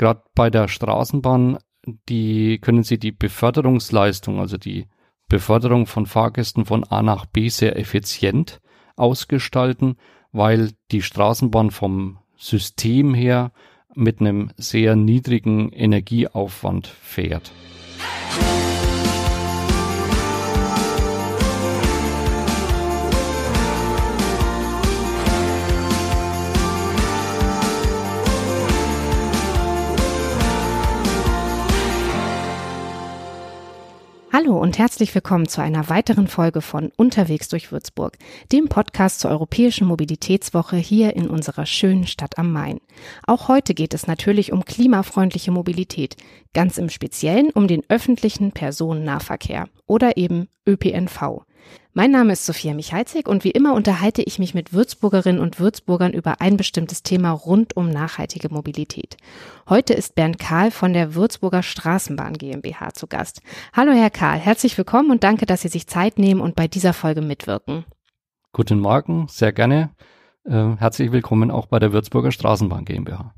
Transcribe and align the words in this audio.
gerade 0.00 0.22
bei 0.34 0.48
der 0.48 0.66
Straßenbahn, 0.66 1.58
die 2.08 2.58
können 2.58 2.82
Sie 2.82 2.98
die 2.98 3.12
Beförderungsleistung, 3.12 4.40
also 4.40 4.56
die 4.56 4.86
Beförderung 5.28 5.86
von 5.86 6.06
Fahrgästen 6.06 6.64
von 6.64 6.84
A 6.84 7.02
nach 7.02 7.26
B 7.26 7.50
sehr 7.50 7.78
effizient 7.78 8.60
ausgestalten, 8.96 9.96
weil 10.32 10.70
die 10.90 11.02
Straßenbahn 11.02 11.70
vom 11.70 12.18
System 12.36 13.12
her 13.12 13.52
mit 13.94 14.20
einem 14.20 14.50
sehr 14.56 14.96
niedrigen 14.96 15.70
Energieaufwand 15.70 16.86
fährt. 16.86 17.52
Hallo 34.42 34.58
und 34.58 34.78
herzlich 34.78 35.14
willkommen 35.14 35.48
zu 35.48 35.60
einer 35.60 35.90
weiteren 35.90 36.26
Folge 36.26 36.62
von 36.62 36.90
Unterwegs 36.96 37.48
durch 37.48 37.72
Würzburg, 37.72 38.16
dem 38.52 38.70
Podcast 38.70 39.20
zur 39.20 39.30
Europäischen 39.30 39.86
Mobilitätswoche 39.86 40.76
hier 40.76 41.14
in 41.14 41.28
unserer 41.28 41.66
schönen 41.66 42.06
Stadt 42.06 42.38
am 42.38 42.50
Main. 42.50 42.80
Auch 43.26 43.48
heute 43.48 43.74
geht 43.74 43.92
es 43.92 44.06
natürlich 44.06 44.50
um 44.50 44.64
klimafreundliche 44.64 45.50
Mobilität, 45.50 46.16
ganz 46.54 46.78
im 46.78 46.88
Speziellen 46.88 47.50
um 47.50 47.68
den 47.68 47.82
öffentlichen 47.90 48.52
Personennahverkehr 48.52 49.68
oder 49.86 50.16
eben 50.16 50.48
ÖPNV. 50.66 51.42
Mein 51.92 52.12
Name 52.12 52.34
ist 52.34 52.46
Sophia 52.46 52.72
Michalzig 52.72 53.26
und 53.26 53.42
wie 53.42 53.50
immer 53.50 53.74
unterhalte 53.74 54.22
ich 54.22 54.38
mich 54.38 54.54
mit 54.54 54.72
Würzburgerinnen 54.72 55.40
und 55.40 55.58
Würzburgern 55.58 56.12
über 56.12 56.40
ein 56.40 56.56
bestimmtes 56.56 57.02
Thema 57.02 57.32
rund 57.32 57.76
um 57.76 57.90
nachhaltige 57.90 58.48
Mobilität. 58.48 59.16
Heute 59.68 59.94
ist 59.94 60.14
Bernd 60.14 60.38
Karl 60.38 60.70
von 60.70 60.92
der 60.92 61.14
Würzburger 61.16 61.64
Straßenbahn 61.64 62.34
GmbH 62.34 62.94
zu 62.94 63.08
Gast. 63.08 63.42
Hallo 63.72 63.92
Herr 63.92 64.10
Karl, 64.10 64.38
herzlich 64.38 64.78
willkommen 64.78 65.10
und 65.10 65.24
danke, 65.24 65.46
dass 65.46 65.62
Sie 65.62 65.68
sich 65.68 65.88
Zeit 65.88 66.18
nehmen 66.18 66.40
und 66.40 66.54
bei 66.54 66.68
dieser 66.68 66.92
Folge 66.92 67.22
mitwirken. 67.22 67.84
Guten 68.52 68.78
Morgen, 68.78 69.26
sehr 69.28 69.52
gerne. 69.52 69.90
Äh, 70.44 70.76
herzlich 70.76 71.12
willkommen 71.12 71.50
auch 71.50 71.66
bei 71.66 71.78
der 71.78 71.92
Würzburger 71.92 72.32
Straßenbahn 72.32 72.84
GmbH. 72.84 73.34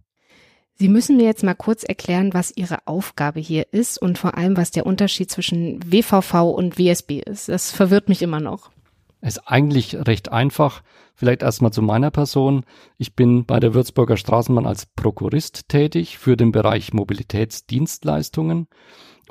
Sie 0.83 0.89
müssen 0.89 1.17
mir 1.17 1.27
jetzt 1.27 1.45
mal 1.45 1.55
kurz 1.55 1.85
erklären, 1.85 2.35
was 2.35 2.53
Ihre 2.57 2.89
Aufgabe 2.89 3.39
hier 3.39 3.73
ist 3.73 3.99
und 3.99 4.19
vor 4.19 4.37
allem, 4.37 4.57
was 4.57 4.73
der 4.73 4.85
Unterschied 4.85 5.31
zwischen 5.31 5.79
WVV 5.87 6.51
und 6.51 6.77
WSB 6.77 7.21
ist. 7.21 7.49
Das 7.49 7.71
verwirrt 7.71 8.09
mich 8.09 8.21
immer 8.21 8.41
noch. 8.41 8.73
Es 9.21 9.37
ist 9.37 9.47
eigentlich 9.47 9.95
recht 9.95 10.33
einfach. 10.33 10.83
Vielleicht 11.15 11.43
erstmal 11.43 11.73
zu 11.73 11.83
meiner 11.83 12.11
Person. 12.11 12.65
Ich 12.99 13.15
bin 13.15 13.47
bei 13.47 13.61
der 13.61 13.75
Würzburger 13.75 14.17
Straßenbahn 14.17 14.67
als 14.67 14.87
Prokurist 14.87 15.69
tätig 15.69 16.19
für 16.19 16.37
den 16.37 16.51
Bereich 16.51 16.93
Mobilitätsdienstleistungen 16.93 18.67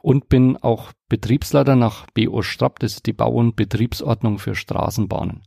und 0.02 0.30
bin 0.30 0.56
auch 0.56 0.94
Betriebsleiter 1.10 1.76
nach 1.76 2.06
BO 2.14 2.44
Strapp, 2.44 2.80
das 2.80 2.94
ist 2.94 3.08
die 3.08 3.14
Bau- 3.14 3.34
und 3.34 3.58
Betriebsordnung 3.58 4.40
für 4.40 4.56
Straßenbahnen. 4.56 5.42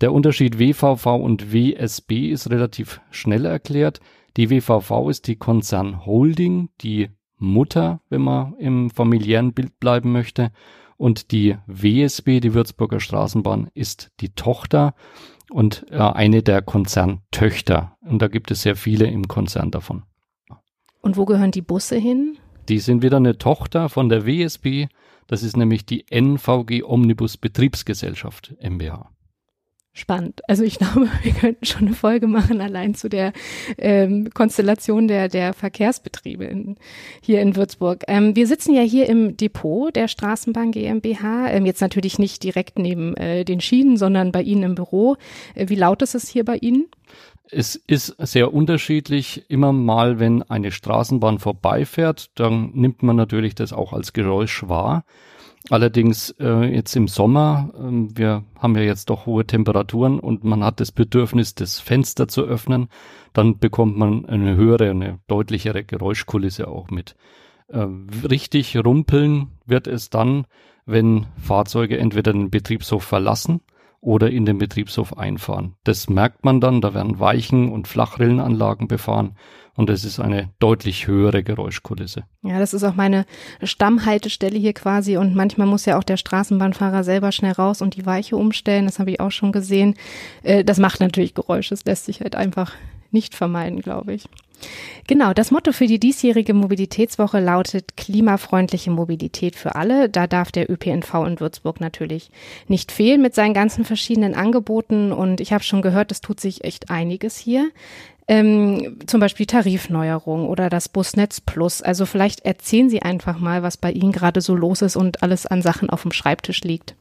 Der 0.00 0.12
Unterschied 0.12 0.58
WVV 0.58 1.06
und 1.06 1.52
WSB 1.52 2.30
ist 2.30 2.50
relativ 2.50 3.00
schnell 3.10 3.44
erklärt. 3.44 4.00
Die 4.38 4.50
WVV 4.50 5.10
ist 5.10 5.26
die 5.26 5.34
Konzern 5.34 6.06
Holding, 6.06 6.68
die 6.80 7.10
Mutter, 7.38 8.00
wenn 8.08 8.22
man 8.22 8.54
im 8.54 8.88
familiären 8.88 9.52
Bild 9.52 9.80
bleiben 9.80 10.12
möchte. 10.12 10.52
Und 10.96 11.32
die 11.32 11.56
WSB, 11.66 12.38
die 12.38 12.54
Würzburger 12.54 13.00
Straßenbahn, 13.00 13.68
ist 13.74 14.12
die 14.20 14.28
Tochter 14.28 14.94
und 15.50 15.86
äh, 15.90 15.96
eine 15.96 16.44
der 16.44 16.62
Konzerntöchter. 16.62 17.96
Und 18.00 18.22
da 18.22 18.28
gibt 18.28 18.52
es 18.52 18.62
sehr 18.62 18.76
viele 18.76 19.08
im 19.08 19.26
Konzern 19.26 19.72
davon. 19.72 20.04
Und 21.00 21.16
wo 21.16 21.24
gehören 21.24 21.50
die 21.50 21.62
Busse 21.62 21.96
hin? 21.96 22.38
Die 22.68 22.78
sind 22.78 23.02
wieder 23.02 23.16
eine 23.16 23.38
Tochter 23.38 23.88
von 23.88 24.08
der 24.08 24.24
WSB. 24.24 24.86
Das 25.26 25.42
ist 25.42 25.56
nämlich 25.56 25.84
die 25.84 26.06
NVG 26.12 26.84
Omnibus 26.84 27.38
Betriebsgesellschaft 27.38 28.54
MBH 28.60 29.10
spannend. 29.92 30.40
Also 30.48 30.62
ich 30.62 30.78
glaube, 30.78 31.08
wir 31.22 31.32
könnten 31.32 31.64
schon 31.64 31.86
eine 31.86 31.94
Folge 31.94 32.26
machen, 32.26 32.60
allein 32.60 32.94
zu 32.94 33.08
der 33.08 33.32
ähm, 33.76 34.30
Konstellation 34.32 35.08
der, 35.08 35.28
der 35.28 35.52
Verkehrsbetriebe 35.52 36.44
in, 36.44 36.76
hier 37.20 37.40
in 37.40 37.56
Würzburg. 37.56 38.04
Ähm, 38.08 38.36
wir 38.36 38.46
sitzen 38.46 38.74
ja 38.74 38.82
hier 38.82 39.08
im 39.08 39.36
Depot 39.36 39.94
der 39.94 40.08
Straßenbahn 40.08 40.72
GmbH, 40.72 41.50
ähm, 41.50 41.66
jetzt 41.66 41.80
natürlich 41.80 42.18
nicht 42.18 42.42
direkt 42.42 42.78
neben 42.78 43.16
äh, 43.16 43.44
den 43.44 43.60
Schienen, 43.60 43.96
sondern 43.96 44.32
bei 44.32 44.42
Ihnen 44.42 44.62
im 44.62 44.74
Büro. 44.74 45.16
Äh, 45.54 45.68
wie 45.68 45.76
laut 45.76 46.02
ist 46.02 46.14
es 46.14 46.28
hier 46.28 46.44
bei 46.44 46.56
Ihnen? 46.56 46.86
Es 47.50 47.76
ist 47.76 48.14
sehr 48.18 48.52
unterschiedlich. 48.52 49.44
Immer 49.48 49.72
mal, 49.72 50.20
wenn 50.20 50.42
eine 50.42 50.70
Straßenbahn 50.70 51.38
vorbeifährt, 51.38 52.30
dann 52.34 52.72
nimmt 52.74 53.02
man 53.02 53.16
natürlich 53.16 53.54
das 53.54 53.72
auch 53.72 53.94
als 53.94 54.12
Geräusch 54.12 54.68
wahr. 54.68 55.04
Allerdings 55.70 56.30
äh, 56.38 56.74
jetzt 56.74 56.94
im 56.96 57.08
Sommer, 57.08 57.70
äh, 57.74 58.16
wir 58.16 58.44
haben 58.58 58.76
ja 58.76 58.82
jetzt 58.82 59.10
doch 59.10 59.26
hohe 59.26 59.46
Temperaturen 59.46 60.18
und 60.18 60.44
man 60.44 60.64
hat 60.64 60.80
das 60.80 60.92
Bedürfnis, 60.92 61.54
das 61.54 61.78
Fenster 61.78 62.28
zu 62.28 62.42
öffnen, 62.42 62.88
dann 63.32 63.58
bekommt 63.58 63.96
man 63.96 64.24
eine 64.26 64.56
höhere, 64.56 64.90
eine 64.90 65.18
deutlichere 65.26 65.84
Geräuschkulisse 65.84 66.68
auch 66.68 66.90
mit. 66.90 67.16
Äh, 67.68 67.86
richtig 68.28 68.76
rumpeln 68.76 69.48
wird 69.66 69.86
es 69.86 70.10
dann, 70.10 70.46
wenn 70.86 71.26
Fahrzeuge 71.36 71.98
entweder 71.98 72.32
den 72.32 72.50
Betriebshof 72.50 73.04
verlassen 73.04 73.60
oder 74.00 74.30
in 74.30 74.46
den 74.46 74.58
Betriebshof 74.58 75.16
einfahren. 75.16 75.74
Das 75.84 76.08
merkt 76.08 76.44
man 76.44 76.60
dann, 76.60 76.80
da 76.80 76.94
werden 76.94 77.18
Weichen 77.18 77.70
und 77.70 77.88
Flachrillenanlagen 77.88 78.88
befahren 78.88 79.36
und 79.78 79.90
es 79.90 80.04
ist 80.04 80.18
eine 80.18 80.50
deutlich 80.58 81.06
höhere 81.06 81.42
Geräuschkulisse. 81.42 82.24
Ja, 82.42 82.58
das 82.58 82.74
ist 82.74 82.84
auch 82.84 82.94
meine 82.94 83.26
Stammhaltestelle 83.62 84.58
hier 84.58 84.72
quasi 84.72 85.16
und 85.16 85.34
manchmal 85.34 85.66
muss 85.66 85.84
ja 85.84 85.98
auch 85.98 86.04
der 86.04 86.16
Straßenbahnfahrer 86.16 87.04
selber 87.04 87.32
schnell 87.32 87.52
raus 87.52 87.80
und 87.80 87.96
die 87.96 88.04
Weiche 88.04 88.36
umstellen, 88.36 88.86
das 88.86 88.98
habe 88.98 89.10
ich 89.10 89.20
auch 89.20 89.30
schon 89.30 89.52
gesehen. 89.52 89.94
Äh, 90.42 90.64
das 90.64 90.78
macht 90.78 91.00
natürlich 91.00 91.34
Geräusche, 91.34 91.70
das 91.70 91.84
lässt 91.84 92.06
sich 92.06 92.20
halt 92.20 92.34
einfach 92.34 92.72
nicht 93.10 93.34
vermeiden, 93.34 93.80
glaube 93.80 94.14
ich. 94.14 94.24
Genau, 95.06 95.32
das 95.32 95.52
Motto 95.52 95.72
für 95.72 95.86
die 95.86 96.00
diesjährige 96.00 96.52
Mobilitätswoche 96.52 97.38
lautet 97.38 97.96
klimafreundliche 97.96 98.90
Mobilität 98.90 99.54
für 99.54 99.76
alle. 99.76 100.08
Da 100.08 100.26
darf 100.26 100.50
der 100.50 100.68
ÖPNV 100.68 101.14
in 101.26 101.40
Würzburg 101.40 101.80
natürlich 101.80 102.30
nicht 102.66 102.90
fehlen 102.90 103.22
mit 103.22 103.34
seinen 103.34 103.54
ganzen 103.54 103.84
verschiedenen 103.84 104.34
Angeboten. 104.34 105.12
Und 105.12 105.40
ich 105.40 105.52
habe 105.52 105.62
schon 105.62 105.80
gehört, 105.80 106.10
es 106.10 106.20
tut 106.20 106.40
sich 106.40 106.64
echt 106.64 106.90
einiges 106.90 107.38
hier 107.38 107.70
ähm, 108.28 108.98
zum 109.06 109.20
Beispiel 109.20 109.46
Tarifneuerung 109.46 110.46
oder 110.46 110.68
das 110.68 110.90
Busnetz 110.90 111.40
Plus. 111.40 111.82
Also 111.82 112.04
vielleicht 112.04 112.44
erzählen 112.44 112.90
Sie 112.90 113.02
einfach 113.02 113.40
mal, 113.40 113.62
was 113.62 113.78
bei 113.78 113.90
Ihnen 113.90 114.12
gerade 114.12 114.42
so 114.42 114.54
los 114.54 114.82
ist 114.82 114.96
und 114.96 115.22
alles 115.22 115.46
an 115.46 115.62
Sachen 115.62 115.88
auf 115.88 116.02
dem 116.02 116.12
Schreibtisch 116.12 116.60
liegt. 116.60 116.94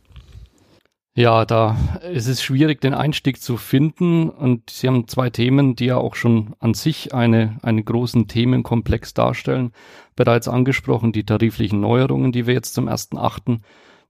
Ja, 1.17 1.45
da 1.45 1.75
ist 2.13 2.27
es 2.27 2.43
schwierig, 2.43 2.79
den 2.79 2.93
Einstieg 2.93 3.41
zu 3.41 3.57
finden. 3.57 4.29
Und 4.29 4.69
Sie 4.69 4.87
haben 4.87 5.07
zwei 5.07 5.31
Themen, 5.31 5.75
die 5.75 5.85
ja 5.85 5.97
auch 5.97 6.13
schon 6.13 6.53
an 6.59 6.75
sich 6.75 7.11
eine, 7.11 7.57
einen 7.63 7.83
großen 7.83 8.27
Themenkomplex 8.27 9.15
darstellen. 9.15 9.71
Bereits 10.15 10.47
angesprochen, 10.47 11.13
die 11.13 11.23
tariflichen 11.23 11.79
Neuerungen, 11.79 12.31
die 12.31 12.45
wir 12.45 12.53
jetzt 12.53 12.75
zum 12.75 12.87
1.8 12.87 13.61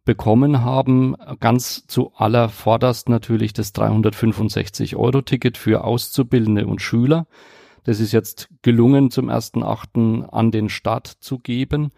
bekommen 0.03 0.65
haben. 0.65 1.15
Ganz 1.39 1.87
zu 1.87 2.11
allervorderst 2.13 3.07
natürlich 3.07 3.53
das 3.53 3.73
365-Euro-Ticket 3.73 5.57
für 5.57 5.85
Auszubildende 5.85 6.67
und 6.67 6.81
Schüler. 6.81 7.25
Das 7.85 8.01
ist 8.01 8.11
jetzt 8.11 8.49
gelungen, 8.63 9.11
zum 9.11 9.29
1.8. 9.29 10.27
an 10.27 10.51
den 10.51 10.67
Start 10.67 11.07
zu 11.07 11.39
geben. 11.39 11.91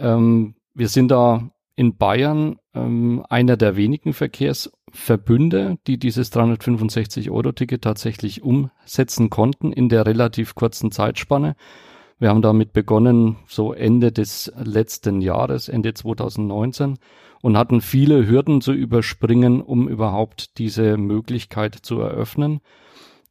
Ähm, 0.00 0.56
wir 0.74 0.88
sind 0.88 1.12
da 1.12 1.48
in 1.76 1.96
Bayern 1.96 2.56
ähm, 2.74 3.24
einer 3.28 3.56
der 3.56 3.76
wenigen 3.76 4.12
Verkehrsverbünde, 4.12 5.78
die 5.86 5.98
dieses 5.98 6.32
365-Euro-Ticket 6.32 7.82
tatsächlich 7.82 8.42
umsetzen 8.42 9.30
konnten 9.30 9.72
in 9.72 9.88
der 9.88 10.06
relativ 10.06 10.54
kurzen 10.54 10.90
Zeitspanne. 10.90 11.54
Wir 12.18 12.28
haben 12.28 12.42
damit 12.42 12.72
begonnen, 12.72 13.36
so 13.48 13.72
Ende 13.72 14.12
des 14.12 14.52
letzten 14.56 15.20
Jahres, 15.20 15.68
Ende 15.68 15.94
2019 15.94 16.98
und 17.42 17.58
hatten 17.58 17.80
viele 17.80 18.28
Hürden 18.28 18.60
zu 18.60 18.72
überspringen, 18.72 19.60
um 19.60 19.88
überhaupt 19.88 20.58
diese 20.58 20.96
Möglichkeit 20.96 21.74
zu 21.74 22.00
eröffnen. 22.00 22.60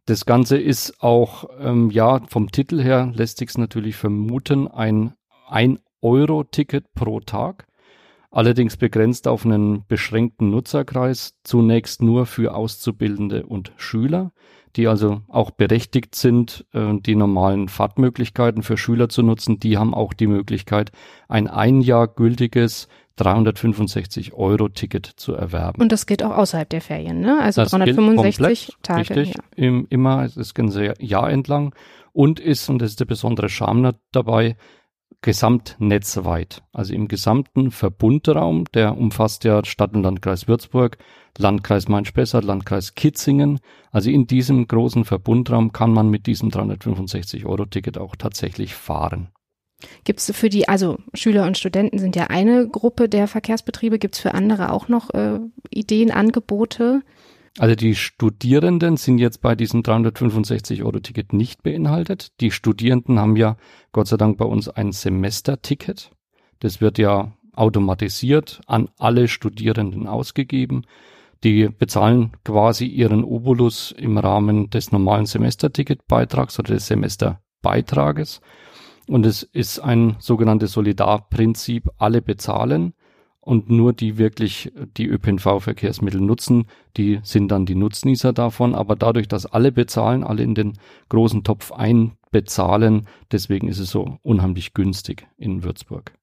Das 0.06 0.26
Ganze 0.26 0.58
ist 0.58 1.02
auch, 1.02 1.46
ähm, 1.60 1.90
ja, 1.92 2.22
vom 2.28 2.52
Titel 2.52 2.82
her 2.82 3.12
lässt 3.16 3.38
sich 3.38 3.58
natürlich 3.58 3.96
vermuten, 3.96 4.68
ein 4.68 5.14
ein 5.52 5.80
Euro-Ticket 6.02 6.94
pro 6.94 7.20
Tag. 7.20 7.68
Allerdings 8.32 8.78
begrenzt 8.78 9.28
auf 9.28 9.46
einen 9.46 9.86
beschränkten 9.88 10.50
Nutzerkreis, 10.50 11.36
zunächst 11.44 12.02
nur 12.02 12.26
für 12.26 12.56
Auszubildende 12.56 13.46
und 13.46 13.74
Schüler, 13.76 14.32
die 14.78 14.88
also 14.88 15.22
auch 15.28 15.52
berechtigt 15.52 16.16
sind, 16.16 16.66
äh, 16.74 16.94
die 17.00 17.16
normalen 17.16 17.68
Fahrtmöglichkeiten 17.68 18.64
für 18.64 18.78
Schüler 18.78 19.10
zu 19.10 19.22
nutzen. 19.22 19.60
Die 19.60 19.78
haben 19.78 19.94
auch 19.94 20.14
die 20.14 20.28
Möglichkeit, 20.28 20.92
ein 21.28 21.48
ein 21.48 21.82
Jahr 21.82 22.08
gültiges 22.08 22.88
365 23.18 24.34
Euro 24.34 24.70
Ticket 24.70 25.06
zu 25.06 25.34
erwerben. 25.34 25.82
Und 25.82 25.92
das 25.92 26.06
geht 26.06 26.24
auch 26.24 26.36
außerhalb 26.36 26.70
der 26.70 26.82
Ferien, 26.82 27.20
ne? 27.20 27.40
Also 27.42 27.62
das 27.62 27.72
365 27.72 28.68
komplett, 28.68 28.84
Tage. 28.84 29.20
Richtig, 29.20 29.36
ja. 29.36 29.44
im, 29.56 29.86
immer, 29.90 30.24
es 30.24 30.38
ist 30.38 30.58
ein 30.58 30.94
Jahr 31.00 31.30
entlang 31.30 31.76
und 32.14 32.40
ist, 32.40 32.70
und 32.70 32.82
das 32.82 32.92
ist 32.92 33.00
der 33.00 33.06
besondere 33.06 33.50
Charme 33.50 33.94
dabei, 34.12 34.56
gesamtnetzweit. 35.22 36.64
Also 36.74 36.94
im 36.94 37.08
gesamten 37.08 37.72
Verbundraum, 37.72 38.66
der 38.74 38.98
umfasst 38.98 39.44
ja 39.44 39.64
Stadt- 39.66 39.94
und 39.94 40.04
Landkreis 40.04 40.48
Würzburg, 40.48 40.98
Landkreis 41.38 41.88
Main-Spessart, 41.88 42.44
Landkreis 42.44 42.96
Kitzingen. 42.96 43.60
Also 43.92 44.10
in 44.10 44.28
diesem 44.28 44.68
großen 44.68 45.06
Verbundraum 45.06 45.72
kann 45.72 45.94
man 45.94 46.10
mit 46.10 46.28
diesem 46.28 46.50
365-Euro-Ticket 46.50 47.98
auch 47.98 48.16
tatsächlich 48.16 48.74
fahren. 48.74 49.30
Gibt 50.04 50.20
es 50.20 50.32
für 50.36 50.50
die, 50.50 50.68
also 50.68 50.98
Schüler 51.14 51.46
und 51.46 51.58
Studenten 51.58 51.98
sind 51.98 52.16
ja 52.16 52.28
eine 52.28 52.68
Gruppe 52.68 53.10
der 53.10 53.28
Verkehrsbetriebe, 53.28 54.00
gibt 54.00 54.16
es 54.16 54.22
für 54.22 54.34
andere 54.34 54.72
auch 54.72 54.88
noch 54.88 55.12
äh, 55.12 55.40
Ideen, 55.70 56.12
Angebote? 56.12 57.02
Also 57.58 57.76
die 57.76 57.96
Studierenden 57.96 58.96
sind 58.96 59.18
jetzt 59.18 59.42
bei 59.42 59.56
diesem 59.56 59.82
365-Euro-Ticket 59.82 61.34
nicht 61.34 61.64
beinhaltet. 61.64 62.32
Die 62.40 62.52
Studierenden 62.52 63.20
haben 63.20 63.36
ja 63.36 63.58
Gott 63.92 64.08
sei 64.08 64.18
Dank 64.18 64.38
bei 64.38 64.46
uns 64.46 64.70
ein 64.70 64.94
Semesterticket. 64.94 66.12
Das 66.60 66.80
wird 66.80 66.98
ja 66.98 67.34
automatisiert 67.54 68.62
an 68.68 68.90
alle 68.98 69.28
Studierenden 69.28 70.08
ausgegeben. 70.08 70.84
Die 71.44 71.68
bezahlen 71.68 72.32
quasi 72.46 72.86
ihren 72.86 73.24
Obolus 73.24 73.92
im 73.92 74.18
Rahmen 74.18 74.70
des 74.70 74.92
normalen 74.92 75.26
Semesterticketbeitrags 75.26 76.58
oder 76.60 76.76
des 76.76 76.88
Semesterbeitrages. 76.88 78.42
Und 79.08 79.26
es 79.26 79.44
ist 79.44 79.80
ein 79.80 80.16
sogenanntes 80.20 80.72
Solidarprinzip. 80.72 81.90
Alle 81.98 82.22
bezahlen 82.22 82.94
und 83.42 83.72
nur 83.72 83.92
die 83.92 84.18
wirklich 84.18 84.72
die 84.98 85.08
ÖPNV-Verkehrsmittel 85.08 86.22
nutzen, 86.22 86.68
die 86.96 87.20
sind 87.24 87.50
dann 87.50 87.66
die 87.66 87.76
Nutznießer 87.76 88.34
davon. 88.34 88.76
Aber 88.76 88.96
dadurch, 88.96 89.28
dass 89.28 89.48
alle 89.48 89.72
bezahlen, 89.72 90.24
alle 90.24 90.44
in 90.44 90.56
den 90.56 90.74
großen 91.10 91.44
Topf 91.44 91.72
einbezahlen, 91.72 93.08
deswegen 93.32 93.68
ist 93.68 93.80
es 93.80 93.90
so 93.90 94.20
unheimlich 94.22 94.74
günstig 94.74 95.28
in 95.38 95.64
Würzburg. 95.64 96.14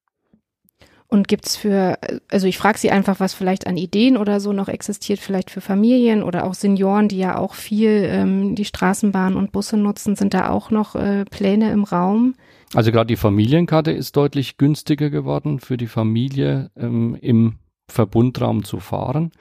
Und 1.11 1.27
gibt's 1.27 1.57
für, 1.57 1.97
also 2.29 2.45
ich 2.45 2.59
frage 2.59 2.77
Sie 2.77 2.91
einfach, 2.91 3.19
was 3.19 3.33
vielleicht 3.33 3.65
an 3.65 3.77
Ideen 3.77 4.15
oder 4.15 4.39
so 4.39 4.53
noch 4.53 4.67
existiert, 4.67 5.19
vielleicht 5.19 5.49
für 5.49 5.59
Familien 5.59 6.21
oder 6.21 6.45
auch 6.45 6.53
Senioren, 6.53 7.07
die 7.07 7.17
ja 7.17 7.37
auch 7.37 7.55
viel 7.55 8.07
ähm, 8.07 8.53
die 8.53 8.65
Straßenbahn 8.65 9.35
und 9.35 9.51
Busse 9.51 9.75
nutzen, 9.75 10.15
sind 10.15 10.35
da 10.35 10.49
auch 10.49 10.69
noch 10.69 10.95
äh, 10.95 11.25
Pläne 11.25 11.71
im 11.71 11.83
Raum? 11.83 12.35
Also 12.73 12.91
gerade 12.91 13.07
die 13.07 13.15
Familienkarte 13.15 13.91
ist 13.91 14.15
deutlich 14.15 14.57
günstiger 14.57 15.09
geworden 15.09 15.59
für 15.59 15.77
die 15.77 15.87
Familie 15.87 16.69
ähm, 16.75 17.17
im 17.19 17.55
Verbundraum 17.87 18.63
zu 18.63 18.79
fahren. 18.79 19.31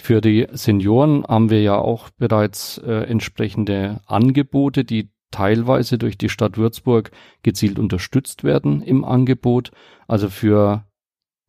Für 0.00 0.20
die 0.20 0.46
Senioren 0.52 1.24
haben 1.24 1.50
wir 1.50 1.62
ja 1.62 1.76
auch 1.76 2.10
bereits 2.16 2.78
äh, 2.78 3.04
entsprechende 3.04 4.00
Angebote, 4.06 4.84
die 4.84 5.10
teilweise 5.30 5.98
durch 5.98 6.16
die 6.16 6.28
Stadt 6.28 6.56
Würzburg 6.56 7.10
gezielt 7.42 7.78
unterstützt 7.78 8.44
werden 8.44 8.82
im 8.82 9.04
Angebot. 9.04 9.70
Also 10.08 10.30
für 10.30 10.84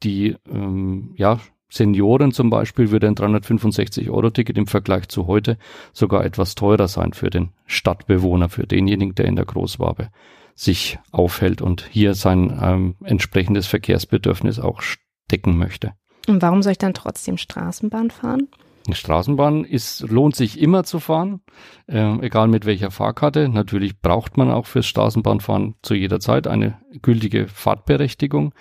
die 0.04 0.36
ähm, 0.50 1.14
ja, 1.16 1.40
Senioren 1.70 2.32
zum 2.32 2.50
Beispiel 2.50 2.92
würde 2.92 3.08
ein 3.08 3.16
365-Euro-Ticket 3.16 4.58
im 4.58 4.68
Vergleich 4.68 5.08
zu 5.08 5.28
heute 5.28 5.58
sogar 5.94 6.26
etwas 6.26 6.56
teurer 6.56 6.88
sein 6.88 7.14
für 7.14 7.30
den 7.30 7.50
Stadtbewohner, 7.66 8.50
für 8.50 8.68
denjenigen, 8.68 9.16
der 9.16 9.26
in 9.26 9.36
der 9.36 9.46
Großwabe 9.46 10.10
sich 10.56 10.98
aufhält 11.12 11.62
und 11.62 11.88
hier 11.92 12.16
sein 12.16 12.57
ähm, 12.62 12.96
entsprechendes 13.04 13.68
Verkehrsbedürfnis 13.68 14.60
auch 14.60 14.81
decken 15.30 15.57
möchte. 15.57 15.94
Und 16.28 16.42
warum 16.42 16.63
soll 16.63 16.72
ich 16.72 16.78
dann 16.78 16.94
trotzdem 16.94 17.38
Straßenbahn 17.38 18.10
fahren? 18.10 18.48
Straßenbahn 18.92 19.66
ist, 19.66 20.02
lohnt 20.02 20.36
sich 20.36 20.60
immer 20.60 20.84
zu 20.84 21.00
fahren, 21.00 21.42
äh, 21.88 22.19
egal 22.19 22.48
mit 22.48 22.66
welcher 22.66 22.92
Fahrkarte. 22.92 23.50
Natürlich 23.50 24.00
braucht 24.00 24.38
man 24.38 24.52
auch 24.52 24.68
fürs 24.68 24.86
Straßenbahnfahren 24.86 25.75
zu 25.81 25.96
jeder 25.96 26.19
Zeit 26.19 26.48
eine 26.48 26.78
gültige 27.01 27.48
Fahrtberechtigung. 27.48 28.54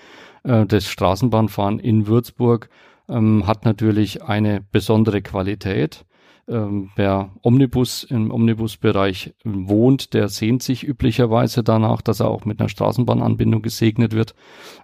Äh, 0.44 0.67
das 0.67 0.88
Straßenbahnfahren 0.88 1.79
in 1.79 2.06
Würzburg 2.06 2.70
ähm, 3.08 3.47
hat 3.47 3.64
natürlich 3.64 4.23
eine 4.23 4.62
besondere 4.73 5.20
Qualität. 5.20 6.06
Ähm, 6.46 6.91
wer 6.96 7.31
Omnibus 7.43 8.05
im 8.05 8.31
Omnibusbereich 8.31 9.35
wohnt, 9.44 10.12
der 10.12 10.29
sehnt 10.29 10.62
sich 10.62 10.87
üblicherweise 10.87 11.62
danach, 11.62 12.02
dass 12.02 12.20
er 12.20 12.29
auch 12.29 12.44
mit 12.44 12.61
einer 12.61 12.69
Straßenbahnanbindung 12.69 13.62
gesegnet 13.62 14.12
wird. 14.12 14.35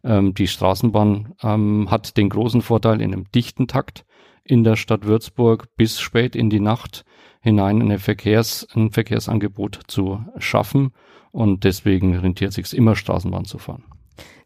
Ähm, 0.03 0.35
die 0.35 0.47
Straßenbahn 0.47 1.35
ähm, 1.43 1.91
hat 1.91 2.17
den 2.17 2.31
großen 2.31 2.63
Vorteil 2.63 3.03
in 3.03 3.13
einem 3.13 3.31
dichten 3.33 3.67
Takt 3.69 4.05
in 4.43 4.65
der 4.65 4.77
Stadt 4.77 5.05
Würzburg 5.05 5.69
bis 5.77 6.01
spät 6.01 6.35
in 6.35 6.49
die 6.51 6.61
Nacht 6.61 7.05
hinein 7.41 7.83
eine 7.83 7.99
Verkehrs, 7.99 8.67
ein 8.75 8.91
Verkehrsangebot 8.91 9.81
zu 9.87 10.25
schaffen 10.39 10.93
und 11.31 11.65
deswegen 11.65 12.17
rentiert 12.17 12.53
sich 12.53 12.73
immer 12.75 12.97
Straßenbahn 12.97 13.45
zu 13.45 13.59
fahren. 13.59 13.85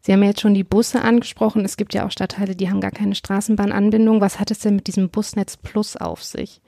Sie 0.01 0.13
haben 0.13 0.21
ja 0.21 0.29
jetzt 0.29 0.41
schon 0.41 0.53
die 0.53 0.63
Busse 0.63 1.01
angesprochen. 1.01 1.65
Es 1.65 1.77
gibt 1.77 1.93
ja 1.93 2.05
auch 2.05 2.11
Stadtteile, 2.11 2.55
die 2.55 2.69
haben 2.69 2.79
gar 2.79 2.91
keine 2.91 3.15
Straßenbahnanbindung. 3.15 4.21
Was 4.21 4.39
hat 4.39 4.51
es 4.51 4.59
denn 4.59 4.75
mit 4.75 4.87
diesem 4.87 5.09
Busnetz 5.09 5.57
Plus 5.57 5.97
auf 5.97 6.23
sich? 6.23 6.61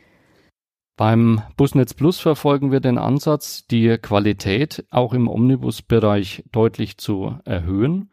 Beim 0.97 1.41
Busnetz 1.57 1.93
Plus 1.93 2.19
verfolgen 2.19 2.71
wir 2.71 2.79
den 2.79 2.97
Ansatz, 2.97 3.67
die 3.67 3.99
Qualität 3.99 4.83
auch 4.89 5.13
im 5.13 5.27
Omnibusbereich 5.27 6.43
deutlich 6.51 6.97
zu 6.97 7.37
erhöhen. 7.45 8.09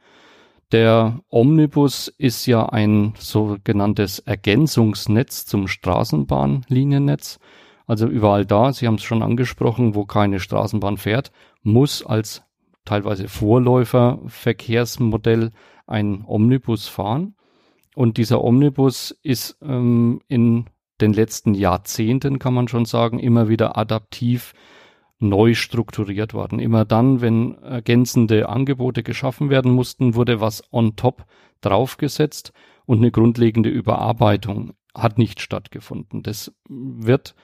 Der 0.70 1.20
Omnibus 1.31 2.08
ist 2.08 2.44
ja 2.44 2.66
ein 2.66 3.14
sogenanntes 3.19 4.19
Ergänzungsnetz 4.19 5.46
zum 5.46 5.66
Straßenbahnliniennetz. 5.66 7.38
Also 7.86 8.06
überall 8.06 8.44
da, 8.44 8.75
Sie 8.75 8.87
haben 8.87 8.96
es 8.96 9.02
schon 9.02 9.22
angesprochen, 9.22 9.94
wo 9.94 10.04
keine 10.04 10.38
Straßenbahn 10.38 10.98
fährt, 10.98 11.32
muss 11.62 12.04
als 12.04 12.42
teilweise 12.84 13.28
Vorläuferverkehrsmodell 13.28 15.52
ein 15.87 16.22
Omnibus 16.26 16.88
fahren. 16.88 17.34
Und 17.94 18.19
dieser 18.19 18.44
Omnibus 18.44 19.19
ist 19.22 19.56
ähm, 19.62 20.20
in 20.28 20.66
den 21.00 21.12
letzten 21.12 21.55
Jahrzehnten, 21.55 22.38
kann 22.38 22.55
man 22.55 22.69
schon 22.69 22.85
sagen, 22.85 23.19
immer 23.19 23.49
wieder 23.49 23.76
adaptiv 23.76 24.52
neu 25.19 25.55
strukturiert 25.55 26.35
worden. 26.35 26.58
Immer 26.58 26.85
dann, 26.85 27.20
wenn 27.20 27.56
ergänzende 27.58 28.49
Angebote 28.49 29.02
geschaffen 29.02 29.50
werden 29.50 29.73
mussten, 29.73 30.14
wurde 30.14 30.41
was 30.41 30.62
on 30.73 30.96
top 30.96 31.25
draufgesetzt 31.61 32.52
und 32.87 32.99
eine 32.99 33.11
grundlegende 33.11 33.70
Überarbeitung 33.70 34.75
hat 34.94 35.19
nicht 35.19 35.41
stattgefunden. 35.41 36.23
Das 36.23 36.52
wird 36.69 37.35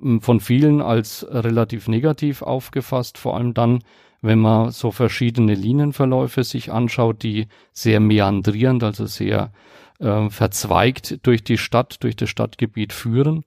hm, 0.00 0.20
von 0.20 0.40
vielen 0.40 0.80
als 0.80 1.26
relativ 1.28 1.88
negativ 1.88 2.42
aufgefasst, 2.42 3.18
vor 3.18 3.36
allem 3.36 3.54
dann, 3.54 3.80
wenn 4.22 4.38
man 4.38 4.70
so 4.70 4.90
verschiedene 4.90 5.54
Linienverläufe 5.54 6.42
sich 6.44 6.72
anschaut, 6.72 7.22
die 7.22 7.48
sehr 7.72 8.00
meandrierend, 8.00 8.82
also 8.82 9.06
sehr 9.06 9.52
äh, 9.98 10.30
verzweigt 10.30 11.26
durch 11.26 11.44
die 11.44 11.58
Stadt, 11.58 12.02
durch 12.02 12.16
das 12.16 12.30
Stadtgebiet 12.30 12.92
führen. 12.92 13.44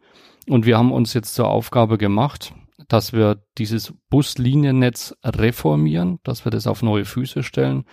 Und 0.48 0.66
wir 0.66 0.78
haben 0.78 0.92
uns 0.92 1.14
jetzt 1.14 1.36
zur 1.36 1.48
Aufgabe 1.48 1.98
gemacht, 1.98 2.54
dass 2.88 3.14
wir 3.14 3.44
dieses 3.58 3.94
Busliniennetz 4.10 5.16
reformieren, 5.24 6.20
dass 6.24 6.46
wir 6.46 6.52
das 6.52 6.68
auf 6.68 6.82
neue 6.82 7.06
Füße 7.06 7.44
stellen, 7.44 7.86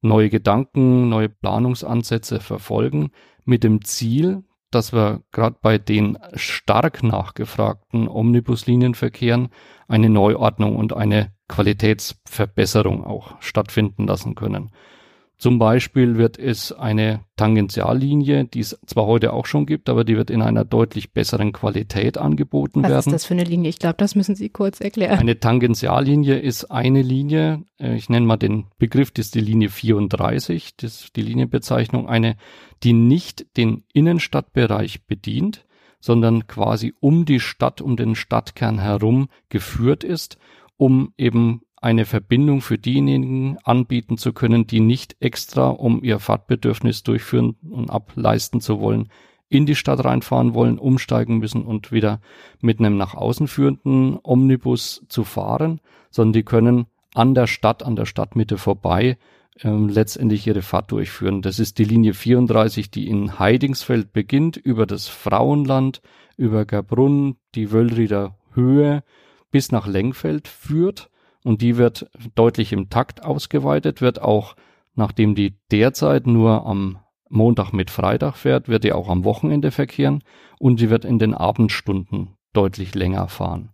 neue 0.00 0.30
Gedanken, 0.30 1.08
neue 1.08 1.28
Planungsansätze 1.28 2.40
verfolgen, 2.40 3.10
mit 3.44 3.64
dem 3.64 3.84
Ziel, 3.84 4.44
dass 4.70 4.92
wir 4.92 5.22
gerade 5.32 5.56
bei 5.60 5.78
den 5.78 6.18
stark 6.34 7.02
nachgefragten 7.02 8.08
Omnibuslinienverkehren 8.08 9.48
eine 9.88 10.10
Neuordnung 10.10 10.76
und 10.76 10.92
eine 10.92 11.32
Qualitätsverbesserung 11.48 13.04
auch 13.04 13.40
stattfinden 13.40 14.06
lassen 14.06 14.34
können. 14.34 14.70
Zum 15.38 15.60
Beispiel 15.60 16.16
wird 16.16 16.36
es 16.36 16.72
eine 16.72 17.20
Tangentiallinie, 17.36 18.46
die 18.46 18.58
es 18.58 18.76
zwar 18.86 19.06
heute 19.06 19.32
auch 19.32 19.46
schon 19.46 19.66
gibt, 19.66 19.88
aber 19.88 20.02
die 20.02 20.16
wird 20.16 20.30
in 20.30 20.42
einer 20.42 20.64
deutlich 20.64 21.12
besseren 21.12 21.52
Qualität 21.52 22.18
angeboten 22.18 22.82
Was 22.82 22.90
werden. 22.90 22.98
Was 22.98 23.06
ist 23.06 23.12
das 23.12 23.24
für 23.24 23.34
eine 23.34 23.44
Linie? 23.44 23.70
Ich 23.70 23.78
glaube, 23.78 23.94
das 23.98 24.16
müssen 24.16 24.34
Sie 24.34 24.48
kurz 24.48 24.80
erklären. 24.80 25.16
Eine 25.16 25.38
Tangentiallinie 25.38 26.40
ist 26.40 26.64
eine 26.72 27.02
Linie, 27.02 27.62
äh, 27.78 27.94
ich 27.94 28.08
nenne 28.08 28.26
mal 28.26 28.36
den 28.36 28.66
Begriff, 28.78 29.12
das 29.12 29.26
ist 29.26 29.36
die 29.36 29.40
Linie 29.40 29.68
34, 29.68 30.76
das 30.76 31.02
ist 31.02 31.16
die 31.16 31.22
Linienbezeichnung, 31.22 32.08
eine, 32.08 32.36
die 32.82 32.92
nicht 32.92 33.56
den 33.56 33.84
Innenstadtbereich 33.92 35.06
bedient, 35.06 35.66
sondern 36.00 36.48
quasi 36.48 36.94
um 36.98 37.26
die 37.26 37.38
Stadt, 37.38 37.80
um 37.80 37.96
den 37.96 38.16
Stadtkern 38.16 38.80
herum 38.80 39.28
geführt 39.50 40.02
ist, 40.02 40.36
um 40.76 41.12
eben 41.16 41.62
eine 41.80 42.04
Verbindung 42.04 42.60
für 42.60 42.78
diejenigen 42.78 43.56
anbieten 43.64 44.18
zu 44.18 44.32
können, 44.32 44.66
die 44.66 44.80
nicht 44.80 45.16
extra, 45.20 45.68
um 45.68 46.02
ihr 46.02 46.18
Fahrtbedürfnis 46.18 47.02
durchführen 47.02 47.56
und 47.68 47.90
ableisten 47.90 48.60
zu 48.60 48.80
wollen, 48.80 49.08
in 49.48 49.64
die 49.64 49.76
Stadt 49.76 50.04
reinfahren 50.04 50.54
wollen, 50.54 50.78
umsteigen 50.78 51.38
müssen 51.38 51.62
und 51.62 51.92
wieder 51.92 52.20
mit 52.60 52.80
einem 52.80 52.96
nach 52.96 53.14
außen 53.14 53.48
führenden 53.48 54.18
Omnibus 54.22 55.04
zu 55.08 55.24
fahren, 55.24 55.80
sondern 56.10 56.32
die 56.34 56.42
können 56.42 56.86
an 57.14 57.34
der 57.34 57.46
Stadt, 57.46 57.82
an 57.82 57.96
der 57.96 58.04
Stadtmitte 58.04 58.58
vorbei 58.58 59.16
ähm, 59.62 59.88
letztendlich 59.88 60.46
ihre 60.46 60.62
Fahrt 60.62 60.92
durchführen. 60.92 61.42
Das 61.42 61.58
ist 61.58 61.78
die 61.78 61.84
Linie 61.84 62.12
34, 62.12 62.90
die 62.90 63.08
in 63.08 63.38
Heidingsfeld 63.38 64.12
beginnt, 64.12 64.56
über 64.56 64.84
das 64.84 65.08
Frauenland, 65.08 66.02
über 66.36 66.64
Gerbrunn, 66.66 67.36
die 67.54 67.72
Wöllrieder 67.72 68.36
Höhe 68.52 69.02
bis 69.50 69.72
nach 69.72 69.86
Lengfeld 69.86 70.46
führt 70.46 71.10
und 71.44 71.62
die 71.62 71.76
wird 71.76 72.10
deutlich 72.34 72.72
im 72.72 72.90
Takt 72.90 73.24
ausgeweitet, 73.24 74.00
wird 74.00 74.20
auch, 74.20 74.56
nachdem 74.94 75.34
die 75.34 75.58
derzeit 75.70 76.26
nur 76.26 76.66
am 76.66 76.98
Montag 77.30 77.72
mit 77.72 77.90
Freitag 77.90 78.36
fährt, 78.36 78.68
wird 78.68 78.84
die 78.84 78.92
auch 78.92 79.08
am 79.08 79.24
Wochenende 79.24 79.70
verkehren 79.70 80.22
und 80.58 80.78
sie 80.78 80.90
wird 80.90 81.04
in 81.04 81.18
den 81.18 81.34
Abendstunden 81.34 82.34
deutlich 82.52 82.94
länger 82.94 83.28
fahren. 83.28 83.70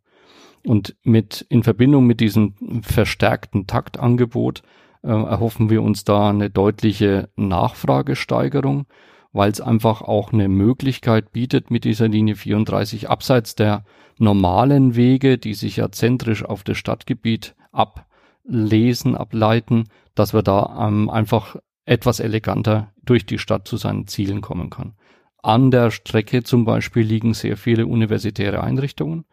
Und 0.66 0.96
mit, 1.02 1.46
in 1.48 1.62
Verbindung 1.62 2.06
mit 2.06 2.20
diesem 2.20 2.82
verstärkten 2.82 3.66
Taktangebot 3.66 4.62
äh, 5.02 5.08
erhoffen 5.08 5.70
wir 5.70 5.82
uns 5.82 6.04
da 6.04 6.30
eine 6.30 6.50
deutliche 6.50 7.28
Nachfragesteigerung, 7.36 8.86
weil 9.34 9.50
es 9.50 9.60
einfach 9.60 10.00
auch 10.00 10.32
eine 10.32 10.48
Möglichkeit 10.48 11.32
bietet 11.32 11.70
mit 11.70 11.84
dieser 11.84 12.08
Linie 12.08 12.36
34 12.36 13.10
abseits 13.10 13.56
der 13.56 13.84
normalen 14.16 14.94
Wege, 14.94 15.38
die 15.38 15.54
sich 15.54 15.76
ja 15.76 15.90
zentrisch 15.90 16.44
auf 16.44 16.62
das 16.62 16.78
Stadtgebiet 16.78 17.56
ablesen, 17.72 19.16
ableiten, 19.16 19.88
dass 20.14 20.32
wir 20.32 20.42
da 20.42 20.86
ähm, 20.86 21.10
einfach 21.10 21.56
etwas 21.84 22.20
eleganter 22.20 22.92
durch 23.04 23.26
die 23.26 23.38
Stadt 23.38 23.66
zu 23.66 23.76
seinen 23.76 24.06
Zielen 24.06 24.40
kommen 24.40 24.70
kann. 24.70 24.94
An 25.42 25.72
der 25.72 25.90
Strecke 25.90 26.44
zum 26.44 26.64
Beispiel 26.64 27.02
liegen 27.02 27.34
sehr 27.34 27.56
viele 27.56 27.86
universitäre 27.86 28.62
Einrichtungen. 28.62 29.24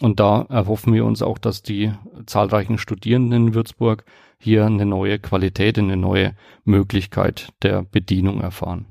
Und 0.00 0.18
da 0.18 0.42
erhoffen 0.48 0.94
wir 0.94 1.04
uns 1.04 1.22
auch, 1.22 1.38
dass 1.38 1.62
die 1.62 1.92
zahlreichen 2.26 2.78
Studierenden 2.78 3.48
in 3.48 3.54
Würzburg 3.54 4.04
hier 4.38 4.64
eine 4.64 4.86
neue 4.86 5.18
Qualität, 5.18 5.78
eine 5.78 5.96
neue 5.96 6.34
Möglichkeit 6.64 7.48
der 7.62 7.82
Bedienung 7.82 8.40
erfahren. 8.40 8.86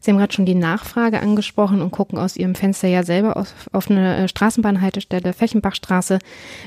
Sie 0.00 0.10
haben 0.10 0.18
gerade 0.18 0.32
schon 0.32 0.46
die 0.46 0.54
Nachfrage 0.54 1.20
angesprochen 1.20 1.82
und 1.82 1.90
gucken 1.90 2.18
aus 2.18 2.36
Ihrem 2.36 2.54
Fenster 2.54 2.88
ja 2.88 3.02
selber 3.02 3.36
auf, 3.36 3.52
auf 3.72 3.90
eine 3.90 4.16
äh, 4.16 4.28
Straßenbahnhaltestelle, 4.28 5.32
Fechenbachstraße. 5.32 6.18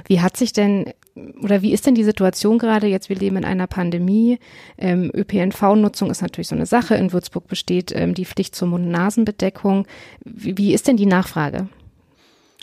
Wie 0.08 0.22
hat 0.22 0.38
sich 0.38 0.54
denn 0.54 0.94
oder 1.42 1.62
wie 1.62 1.74
ist 1.74 1.86
denn 1.86 1.96
die 1.96 2.04
Situation 2.04 2.60
gerade? 2.60 2.88
Jetzt, 2.88 3.10
wir 3.10 3.16
leben 3.16 3.38
in 3.38 3.46
einer 3.46 3.68
Pandemie. 3.68 4.39
Ähm, 4.78 5.12
ÖPNV-Nutzung 5.13 6.10
ist 6.10 6.22
natürlich 6.22 6.48
so 6.48 6.56
eine 6.56 6.66
Sache. 6.66 6.96
In 6.96 7.12
Würzburg 7.12 7.48
besteht 7.48 7.92
ähm, 7.94 8.13
die 8.13 8.25
Pflicht 8.25 8.56
zur 8.56 8.68
Mund-Nasen-Bedeckung. 8.70 9.88
Wie, 10.24 10.58
wie 10.58 10.74
ist 10.74 10.88
denn 10.88 10.98
die 10.98 11.06
Nachfrage? 11.06 11.68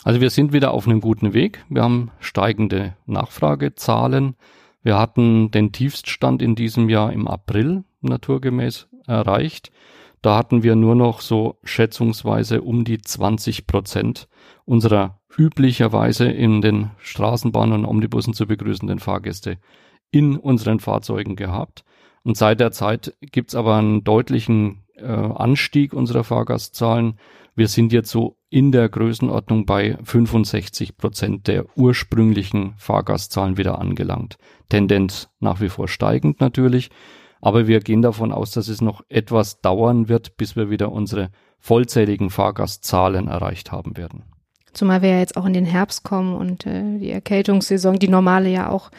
Also 0.03 0.21
wir 0.21 0.29
sind 0.29 0.53
wieder 0.53 0.71
auf 0.71 0.87
einem 0.87 1.01
guten 1.01 1.33
Weg. 1.33 1.63
Wir 1.69 1.83
haben 1.83 2.11
steigende 2.19 2.95
Nachfragezahlen. 3.05 4.35
Wir 4.83 4.97
hatten 4.97 5.51
den 5.51 5.71
Tiefststand 5.71 6.41
in 6.41 6.55
diesem 6.55 6.87
Jahr 6.89 7.11
im 7.11 7.27
April 7.27 7.83
naturgemäß 8.01 8.87
erreicht. 9.05 9.71
Da 10.21 10.37
hatten 10.37 10.63
wir 10.63 10.75
nur 10.75 10.95
noch 10.95 11.21
so 11.21 11.57
schätzungsweise 11.63 12.61
um 12.61 12.83
die 12.83 12.99
20 12.99 13.67
Prozent 13.67 14.27
unserer 14.65 15.19
üblicherweise 15.37 16.25
in 16.25 16.61
den 16.61 16.91
Straßenbahnen 16.97 17.83
und 17.83 17.85
Omnibussen 17.85 18.33
zu 18.33 18.47
begrüßenden 18.47 18.99
Fahrgäste 18.99 19.59
in 20.11 20.37
unseren 20.37 20.79
Fahrzeugen 20.79 21.35
gehabt. 21.35 21.83
Und 22.23 22.37
seit 22.37 22.59
der 22.59 22.71
Zeit 22.71 23.15
gibt's 23.21 23.55
aber 23.55 23.75
einen 23.75 24.03
deutlichen 24.03 24.83
äh, 24.95 25.05
Anstieg 25.05 25.93
unserer 25.93 26.23
Fahrgastzahlen. 26.23 27.19
Wir 27.55 27.67
sind 27.67 27.93
jetzt 27.93 28.09
so 28.09 28.37
in 28.49 28.71
der 28.71 28.89
Größenordnung 28.89 29.65
bei 29.65 29.97
65 30.03 30.97
Prozent 30.97 31.47
der 31.47 31.65
ursprünglichen 31.77 32.73
Fahrgastzahlen 32.77 33.57
wieder 33.57 33.79
angelangt. 33.79 34.37
Tendenz 34.69 35.29
nach 35.39 35.61
wie 35.61 35.69
vor 35.69 35.87
steigend 35.87 36.39
natürlich. 36.39 36.89
Aber 37.41 37.67
wir 37.67 37.79
gehen 37.79 38.01
davon 38.01 38.31
aus, 38.31 38.51
dass 38.51 38.67
es 38.67 38.81
noch 38.81 39.01
etwas 39.09 39.61
dauern 39.61 40.09
wird, 40.09 40.37
bis 40.37 40.55
wir 40.55 40.69
wieder 40.69 40.91
unsere 40.91 41.29
vollzähligen 41.59 42.29
Fahrgastzahlen 42.29 43.27
erreicht 43.27 43.71
haben 43.71 43.97
werden. 43.97 44.23
Zumal 44.73 45.01
wir 45.01 45.09
ja 45.09 45.19
jetzt 45.19 45.37
auch 45.37 45.45
in 45.45 45.53
den 45.53 45.65
Herbst 45.65 46.03
kommen 46.03 46.35
und 46.35 46.65
äh, 46.65 46.99
die 46.99 47.09
Erkältungssaison, 47.09 47.97
die 47.97 48.09
normale 48.09 48.49
ja 48.49 48.69
auch 48.69 48.91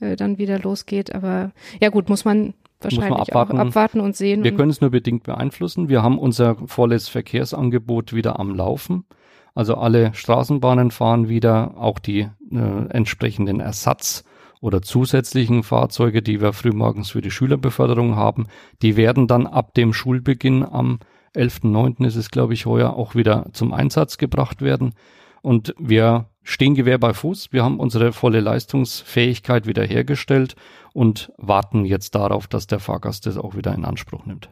äh, 0.00 0.16
dann 0.16 0.38
wieder 0.38 0.58
losgeht. 0.58 1.14
Aber 1.14 1.50
ja 1.80 1.88
gut, 1.88 2.08
muss 2.08 2.24
man 2.24 2.54
wahrscheinlich 2.80 3.10
muss 3.10 3.18
man 3.18 3.28
abwarten. 3.28 3.58
auch 3.58 3.66
abwarten 3.66 4.00
und 4.00 4.16
sehen. 4.16 4.44
Wir 4.44 4.52
und 4.52 4.58
können 4.58 4.70
es 4.70 4.80
nur 4.80 4.90
bedingt 4.90 5.24
beeinflussen. 5.24 5.88
Wir 5.88 6.02
haben 6.02 6.18
unser 6.18 6.56
volles 6.66 7.08
Verkehrsangebot 7.08 8.12
wieder 8.12 8.38
am 8.38 8.54
Laufen. 8.54 9.04
Also 9.54 9.76
alle 9.76 10.14
Straßenbahnen 10.14 10.90
fahren 10.90 11.28
wieder, 11.28 11.74
auch 11.76 11.98
die 11.98 12.28
äh, 12.52 12.88
entsprechenden 12.90 13.60
Ersatz- 13.60 14.24
oder 14.64 14.80
zusätzlichen 14.80 15.62
Fahrzeuge, 15.62 16.22
die 16.22 16.40
wir 16.40 16.54
frühmorgens 16.54 17.10
für 17.10 17.20
die 17.20 17.30
Schülerbeförderung 17.30 18.16
haben, 18.16 18.46
die 18.80 18.96
werden 18.96 19.26
dann 19.26 19.46
ab 19.46 19.74
dem 19.74 19.92
Schulbeginn 19.92 20.62
am 20.64 21.00
11.9. 21.36 22.06
ist 22.06 22.16
es, 22.16 22.30
glaube 22.30 22.54
ich, 22.54 22.64
heuer 22.64 22.94
auch 22.94 23.14
wieder 23.14 23.50
zum 23.52 23.74
Einsatz 23.74 24.16
gebracht 24.16 24.62
werden. 24.62 24.94
Und 25.42 25.74
wir 25.78 26.30
stehen 26.42 26.74
Gewehr 26.74 26.96
bei 26.96 27.12
Fuß. 27.12 27.52
Wir 27.52 27.62
haben 27.62 27.78
unsere 27.78 28.14
volle 28.14 28.40
Leistungsfähigkeit 28.40 29.66
wiederhergestellt 29.66 30.56
und 30.94 31.30
warten 31.36 31.84
jetzt 31.84 32.14
darauf, 32.14 32.46
dass 32.46 32.66
der 32.66 32.78
Fahrgast 32.78 33.26
das 33.26 33.36
auch 33.36 33.56
wieder 33.56 33.74
in 33.74 33.84
Anspruch 33.84 34.24
nimmt. 34.24 34.48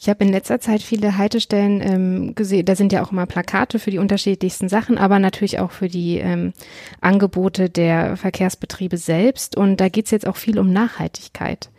Ich 0.00 0.08
habe 0.08 0.24
in 0.24 0.30
letzter 0.30 0.60
Zeit 0.60 0.80
viele 0.80 1.18
Haltestellen 1.18 1.80
ähm, 1.82 2.34
gesehen. 2.36 2.64
Da 2.64 2.76
sind 2.76 2.92
ja 2.92 3.02
auch 3.02 3.10
immer 3.10 3.26
Plakate 3.26 3.80
für 3.80 3.90
die 3.90 3.98
unterschiedlichsten 3.98 4.68
Sachen, 4.68 4.96
aber 4.96 5.18
natürlich 5.18 5.58
auch 5.58 5.72
für 5.72 5.88
die 5.88 6.18
ähm, 6.18 6.52
Angebote 7.00 7.68
der 7.68 8.16
Verkehrsbetriebe 8.16 8.96
selbst. 8.96 9.56
Und 9.56 9.80
da 9.80 9.88
geht 9.88 10.04
es 10.04 10.12
jetzt 10.12 10.26
auch 10.28 10.36
viel 10.36 10.60
um 10.60 10.72
Nachhaltigkeit. 10.72 11.70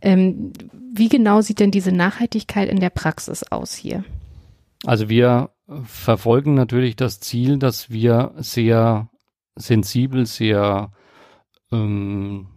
Ähm, 0.00 0.52
wie 0.92 1.08
genau 1.08 1.40
sieht 1.40 1.60
denn 1.60 1.70
diese 1.70 1.92
Nachhaltigkeit 1.92 2.68
in 2.68 2.80
der 2.80 2.90
Praxis 2.90 3.44
aus 3.44 3.74
hier? 3.74 4.04
Also 4.84 5.08
wir 5.08 5.50
verfolgen 5.84 6.54
natürlich 6.54 6.96
das 6.96 7.20
Ziel, 7.20 7.58
dass 7.58 7.90
wir 7.90 8.34
sehr 8.38 9.08
sensibel, 9.54 10.26
sehr 10.26 10.90
ähm, 11.70 12.48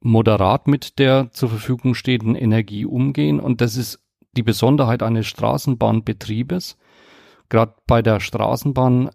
moderat 0.00 0.68
mit 0.68 1.00
der 1.00 1.30
zur 1.32 1.48
Verfügung 1.48 1.94
stehenden 1.94 2.36
Energie 2.36 2.84
umgehen. 2.84 3.40
Und 3.40 3.60
das 3.60 3.76
ist 3.76 4.03
die 4.36 4.42
Besonderheit 4.42 5.02
eines 5.02 5.26
Straßenbahnbetriebes. 5.26 6.76
Gerade 7.48 7.74
bei 7.86 8.02
der 8.02 8.20
Straßenbahn, 8.20 9.10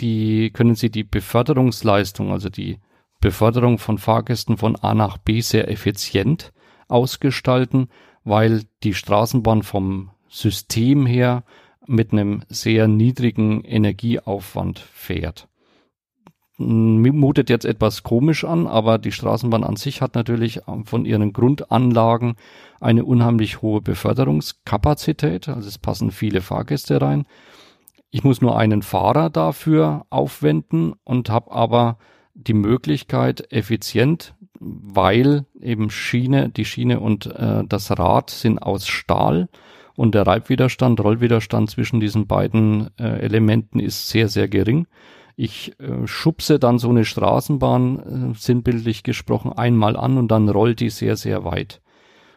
die 0.00 0.50
können 0.50 0.74
Sie 0.74 0.90
die 0.90 1.04
Beförderungsleistung, 1.04 2.32
also 2.32 2.48
die 2.48 2.78
Beförderung 3.20 3.78
von 3.78 3.98
Fahrgästen 3.98 4.58
von 4.58 4.76
A 4.76 4.94
nach 4.94 5.18
B 5.18 5.40
sehr 5.40 5.70
effizient 5.70 6.52
ausgestalten, 6.88 7.88
weil 8.22 8.64
die 8.82 8.94
Straßenbahn 8.94 9.62
vom 9.62 10.10
System 10.28 11.06
her 11.06 11.44
mit 11.86 12.12
einem 12.12 12.42
sehr 12.48 12.88
niedrigen 12.88 13.62
Energieaufwand 13.64 14.78
fährt. 14.78 15.48
Mutet 16.56 17.50
jetzt 17.50 17.64
etwas 17.64 18.04
komisch 18.04 18.44
an, 18.44 18.66
aber 18.66 18.98
die 18.98 19.10
Straßenbahn 19.10 19.64
an 19.64 19.76
sich 19.76 20.00
hat 20.00 20.14
natürlich 20.14 20.60
von 20.84 21.04
ihren 21.04 21.32
Grundanlagen 21.32 22.36
eine 22.80 23.04
unheimlich 23.04 23.60
hohe 23.60 23.80
Beförderungskapazität, 23.80 25.48
also 25.48 25.68
es 25.68 25.78
passen 25.78 26.12
viele 26.12 26.40
Fahrgäste 26.40 27.00
rein. 27.00 27.26
Ich 28.10 28.22
muss 28.22 28.40
nur 28.40 28.56
einen 28.56 28.82
Fahrer 28.82 29.30
dafür 29.30 30.06
aufwenden 30.10 30.92
und 31.02 31.30
habe 31.30 31.50
aber 31.50 31.98
die 32.34 32.54
Möglichkeit, 32.54 33.52
effizient, 33.52 34.34
weil 34.60 35.46
eben 35.60 35.90
Schiene, 35.90 36.50
die 36.50 36.64
Schiene 36.64 37.00
und 37.00 37.26
äh, 37.26 37.64
das 37.68 37.90
Rad 37.98 38.30
sind 38.30 38.58
aus 38.58 38.86
Stahl 38.86 39.48
und 39.96 40.14
der 40.14 40.26
Reibwiderstand, 40.26 41.00
Rollwiderstand 41.00 41.70
zwischen 41.70 42.00
diesen 42.00 42.26
beiden 42.26 42.90
äh, 42.98 43.18
Elementen 43.20 43.80
ist 43.80 44.08
sehr, 44.08 44.28
sehr 44.28 44.48
gering. 44.48 44.86
Ich 45.36 45.78
äh, 45.80 46.06
schubse 46.06 46.58
dann 46.58 46.78
so 46.78 46.90
eine 46.90 47.04
Straßenbahn, 47.04 48.32
äh, 48.32 48.38
sinnbildlich 48.38 49.02
gesprochen, 49.02 49.52
einmal 49.52 49.96
an 49.96 50.18
und 50.18 50.28
dann 50.28 50.48
rollt 50.48 50.80
die 50.80 50.90
sehr, 50.90 51.16
sehr 51.16 51.44
weit. 51.44 51.80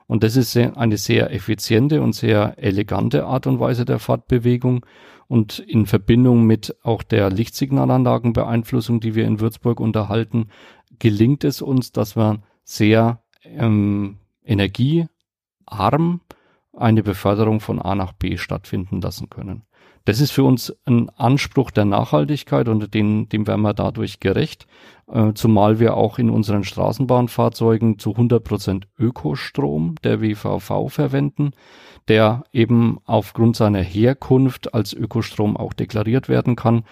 Und 0.07 0.23
das 0.23 0.37
ist 0.37 0.55
eine 0.55 0.97
sehr 0.97 1.33
effiziente 1.33 2.01
und 2.01 2.13
sehr 2.13 2.55
elegante 2.57 3.25
Art 3.25 3.45
und 3.45 3.59
Weise 3.59 3.83
der 3.83 3.99
Fahrtbewegung. 3.99 4.85
Und 5.27 5.59
in 5.59 5.85
Verbindung 5.85 6.45
mit 6.45 6.77
auch 6.83 7.03
der 7.03 7.29
Lichtsignalanlagenbeeinflussung, 7.29 9.01
die 9.01 9.15
wir 9.15 9.25
in 9.25 9.41
Würzburg 9.41 9.81
unterhalten, 9.81 10.47
gelingt 10.99 11.43
es 11.43 11.61
uns, 11.61 11.91
dass 11.91 12.15
wir 12.15 12.41
sehr 12.63 13.21
ähm, 13.43 14.19
energiearm 14.45 16.21
eine 16.71 17.03
Beförderung 17.03 17.59
von 17.59 17.81
A 17.81 17.93
nach 17.95 18.13
B 18.13 18.37
stattfinden 18.37 19.01
lassen 19.01 19.29
können. 19.29 19.63
Das 20.07 20.21
ist 20.21 20.31
für 20.31 20.45
uns 20.45 20.73
ein 20.85 21.09
Anspruch 21.17 21.69
der 21.69 21.83
Nachhaltigkeit 21.83 22.69
und 22.69 22.93
den, 22.93 23.27
dem 23.27 23.45
werden 23.45 23.63
wir 23.63 23.73
dadurch 23.73 24.21
gerecht, 24.21 24.65
äh, 25.11 25.33
zumal 25.33 25.81
wir 25.81 25.97
auch 25.97 26.17
in 26.17 26.29
unseren 26.29 26.63
Straßenbahnfahrzeugen 26.63 27.99
zu 27.99 28.11
100 28.11 28.41
Prozent 28.41 28.87
Ökostrom 28.97 29.95
der 30.05 30.21
WVV 30.21 30.87
verwenden, 30.87 31.51
der 32.07 32.45
eben 32.53 32.99
aufgrund 33.03 33.57
seiner 33.57 33.81
Herkunft 33.81 34.73
als 34.73 34.93
Ökostrom 34.93 35.57
auch 35.57 35.73
deklariert 35.73 36.29
werden 36.29 36.55
kann. 36.55 36.85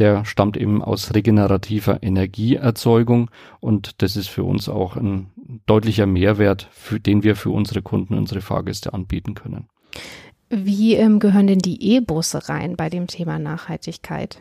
Der 0.00 0.24
stammt 0.24 0.56
eben 0.56 0.82
aus 0.82 1.14
regenerativer 1.14 2.02
Energieerzeugung 2.02 3.30
und 3.60 4.02
das 4.02 4.16
ist 4.16 4.26
für 4.26 4.42
uns 4.42 4.68
auch 4.68 4.96
ein 4.96 5.30
deutlicher 5.66 6.06
Mehrwert, 6.06 6.66
für 6.72 6.98
den 6.98 7.22
wir 7.22 7.36
für 7.36 7.50
unsere 7.50 7.82
Kunden, 7.82 8.14
unsere 8.14 8.40
Fahrgäste 8.40 8.92
anbieten 8.92 9.34
können. 9.34 9.68
Wie 10.48 10.94
ähm, 10.94 11.18
gehören 11.18 11.48
denn 11.48 11.58
die 11.58 11.94
E-Busse 11.94 12.48
rein 12.48 12.76
bei 12.76 12.88
dem 12.88 13.06
Thema 13.08 13.38
Nachhaltigkeit? 13.38 14.40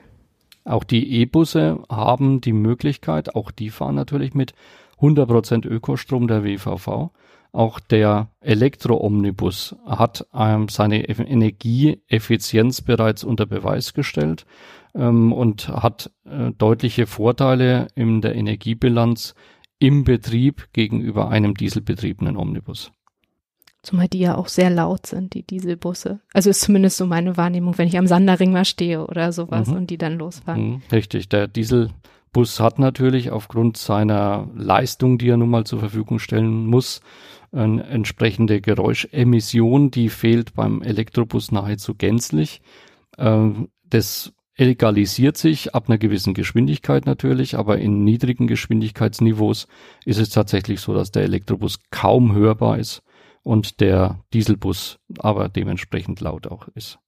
Auch 0.63 0.83
die 0.83 1.21
E-Busse 1.21 1.83
haben 1.89 2.41
die 2.41 2.53
Möglichkeit, 2.53 3.35
auch 3.35 3.51
die 3.51 3.69
fahren 3.69 3.95
natürlich 3.95 4.33
mit 4.33 4.53
100% 4.99 5.67
Ökostrom 5.67 6.27
der 6.27 6.43
WVV. 6.43 7.11
Auch 7.51 7.79
der 7.79 8.29
Elektro-Omnibus 8.41 9.75
hat 9.85 10.27
ähm, 10.33 10.67
seine 10.67 11.07
Energieeffizienz 11.07 12.81
bereits 12.81 13.23
unter 13.23 13.45
Beweis 13.45 13.93
gestellt 13.93 14.45
ähm, 14.93 15.31
und 15.31 15.69
hat 15.69 16.11
äh, 16.25 16.51
deutliche 16.51 17.07
Vorteile 17.07 17.87
in 17.95 18.21
der 18.21 18.35
Energiebilanz 18.35 19.35
im 19.79 20.03
Betrieb 20.03 20.67
gegenüber 20.73 21.29
einem 21.29 21.53
dieselbetriebenen 21.53 22.35
Omnibus. 22.35 22.91
Zumal 23.85 24.07
die 24.07 24.17
ja 24.17 24.35
auch 24.35 24.47
sehr 24.47 24.71
laut 24.71 25.05
sind, 25.05 25.35
die 25.35 25.43
Dieselbusse. 25.43 26.19
Also 26.33 26.49
ist 26.49 26.61
zumindest 26.61 26.97
so 26.97 27.05
meine 27.05 27.37
Wahrnehmung, 27.37 27.77
wenn 27.77 27.87
ich 27.87 27.99
am 27.99 28.07
Sanderring 28.07 28.51
mal 28.51 28.65
stehe 28.65 29.05
oder 29.05 29.31
sowas 29.31 29.67
mhm. 29.67 29.75
und 29.75 29.89
die 29.91 29.99
dann 29.99 30.17
losfahren. 30.17 30.69
Mhm, 30.69 30.81
richtig, 30.91 31.29
der 31.29 31.47
Dieselbus 31.47 32.59
hat 32.59 32.79
natürlich 32.79 33.29
aufgrund 33.29 33.77
seiner 33.77 34.49
Leistung, 34.55 35.19
die 35.19 35.29
er 35.29 35.37
nun 35.37 35.51
mal 35.51 35.65
zur 35.65 35.79
Verfügung 35.79 36.17
stellen 36.17 36.65
muss, 36.65 37.01
eine 37.51 37.83
entsprechende 37.83 38.59
Geräuschemission, 38.59 39.91
die 39.91 40.09
fehlt 40.09 40.55
beim 40.55 40.81
Elektrobus 40.81 41.51
nahezu 41.51 41.93
gänzlich. 41.93 42.63
Ähm, 43.19 43.69
das 43.83 44.33
egalisiert 44.57 45.37
sich 45.37 45.75
ab 45.75 45.89
einer 45.89 45.99
gewissen 45.99 46.33
Geschwindigkeit 46.33 47.05
natürlich, 47.05 47.55
aber 47.55 47.77
in 47.77 48.03
niedrigen 48.03 48.47
Geschwindigkeitsniveaus 48.47 49.67
ist 50.05 50.17
es 50.17 50.29
tatsächlich 50.29 50.79
so, 50.79 50.95
dass 50.95 51.11
der 51.11 51.21
Elektrobus 51.21 51.77
kaum 51.91 52.33
hörbar 52.33 52.79
ist 52.79 53.03
und 53.45 53.79
der 53.79 54.19
Dieselbus 54.33 54.99
aber 55.19 55.47
dementsprechend 55.49 56.19
laut 56.19 56.47
auch 56.47 56.67
ist. 56.69 56.99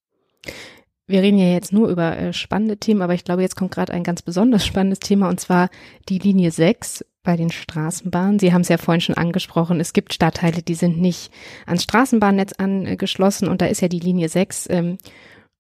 Wir 1.07 1.21
reden 1.21 1.39
ja 1.39 1.51
jetzt 1.51 1.73
nur 1.73 1.89
über 1.89 2.17
äh, 2.17 2.33
spannende 2.33 2.77
Themen, 2.77 3.01
aber 3.01 3.13
ich 3.13 3.23
glaube, 3.23 3.41
jetzt 3.41 3.55
kommt 3.55 3.71
gerade 3.71 3.93
ein 3.93 4.03
ganz 4.03 4.21
besonders 4.21 4.65
spannendes 4.65 4.99
Thema 4.99 5.29
und 5.29 5.39
zwar 5.39 5.69
die 6.09 6.19
Linie 6.19 6.51
6 6.51 7.05
bei 7.23 7.37
den 7.37 7.49
Straßenbahnen. 7.49 8.39
Sie 8.39 8.53
haben 8.53 8.61
es 8.61 8.69
ja 8.69 8.77
vorhin 8.77 9.01
schon 9.01 9.15
angesprochen. 9.15 9.79
Es 9.79 9.93
gibt 9.93 10.13
Stadtteile, 10.13 10.61
die 10.61 10.75
sind 10.75 10.99
nicht 10.99 11.31
ans 11.65 11.83
Straßenbahnnetz 11.83 12.53
angeschlossen 12.53 13.47
und 13.47 13.61
da 13.61 13.65
ist 13.65 13.81
ja 13.81 13.87
die 13.87 13.99
Linie 13.99 14.29
6 14.29 14.69
ähm, 14.69 14.97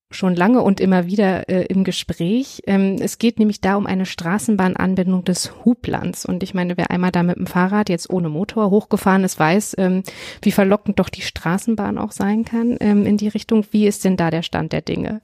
schon 0.09 0.35
lange 0.35 0.61
und 0.61 0.79
immer 0.79 1.05
wieder 1.05 1.49
äh, 1.49 1.65
im 1.65 1.83
Gespräch. 1.83 2.61
Ähm, 2.65 2.95
es 2.99 3.17
geht 3.17 3.39
nämlich 3.39 3.59
da 3.59 3.75
um 3.75 3.85
eine 3.85 4.05
Straßenbahnanbindung 4.05 5.23
des 5.23 5.65
Hublands. 5.65 6.25
Und 6.25 6.43
ich 6.43 6.53
meine, 6.53 6.77
wer 6.77 6.91
einmal 6.91 7.11
da 7.11 7.23
mit 7.23 7.37
dem 7.37 7.47
Fahrrad 7.47 7.89
jetzt 7.89 8.09
ohne 8.09 8.29
Motor 8.29 8.69
hochgefahren 8.69 9.23
ist, 9.23 9.37
weiß, 9.37 9.75
ähm, 9.77 10.03
wie 10.41 10.51
verlockend 10.51 10.99
doch 10.99 11.09
die 11.09 11.21
Straßenbahn 11.21 11.97
auch 11.97 12.11
sein 12.11 12.45
kann 12.45 12.77
ähm, 12.79 13.05
in 13.05 13.17
die 13.17 13.27
Richtung. 13.27 13.65
Wie 13.71 13.85
ist 13.85 14.05
denn 14.05 14.15
da 14.15 14.31
der 14.31 14.43
Stand 14.43 14.71
der 14.71 14.81
Dinge? 14.81 15.21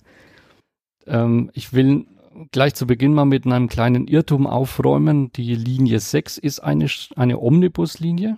Ähm, 1.08 1.50
ich 1.54 1.74
will 1.74 2.06
gleich 2.52 2.74
zu 2.74 2.86
Beginn 2.86 3.14
mal 3.14 3.26
mit 3.26 3.46
einem 3.46 3.70
kleinen 3.70 4.08
Irrtum 4.08 4.48
aufräumen. 4.48 5.32
Die 5.32 5.56
Linie 5.56 6.00
6 6.00 6.38
ist 6.38 6.60
eine, 6.60 6.88
eine 7.16 7.40
Omnibuslinie 7.40 8.38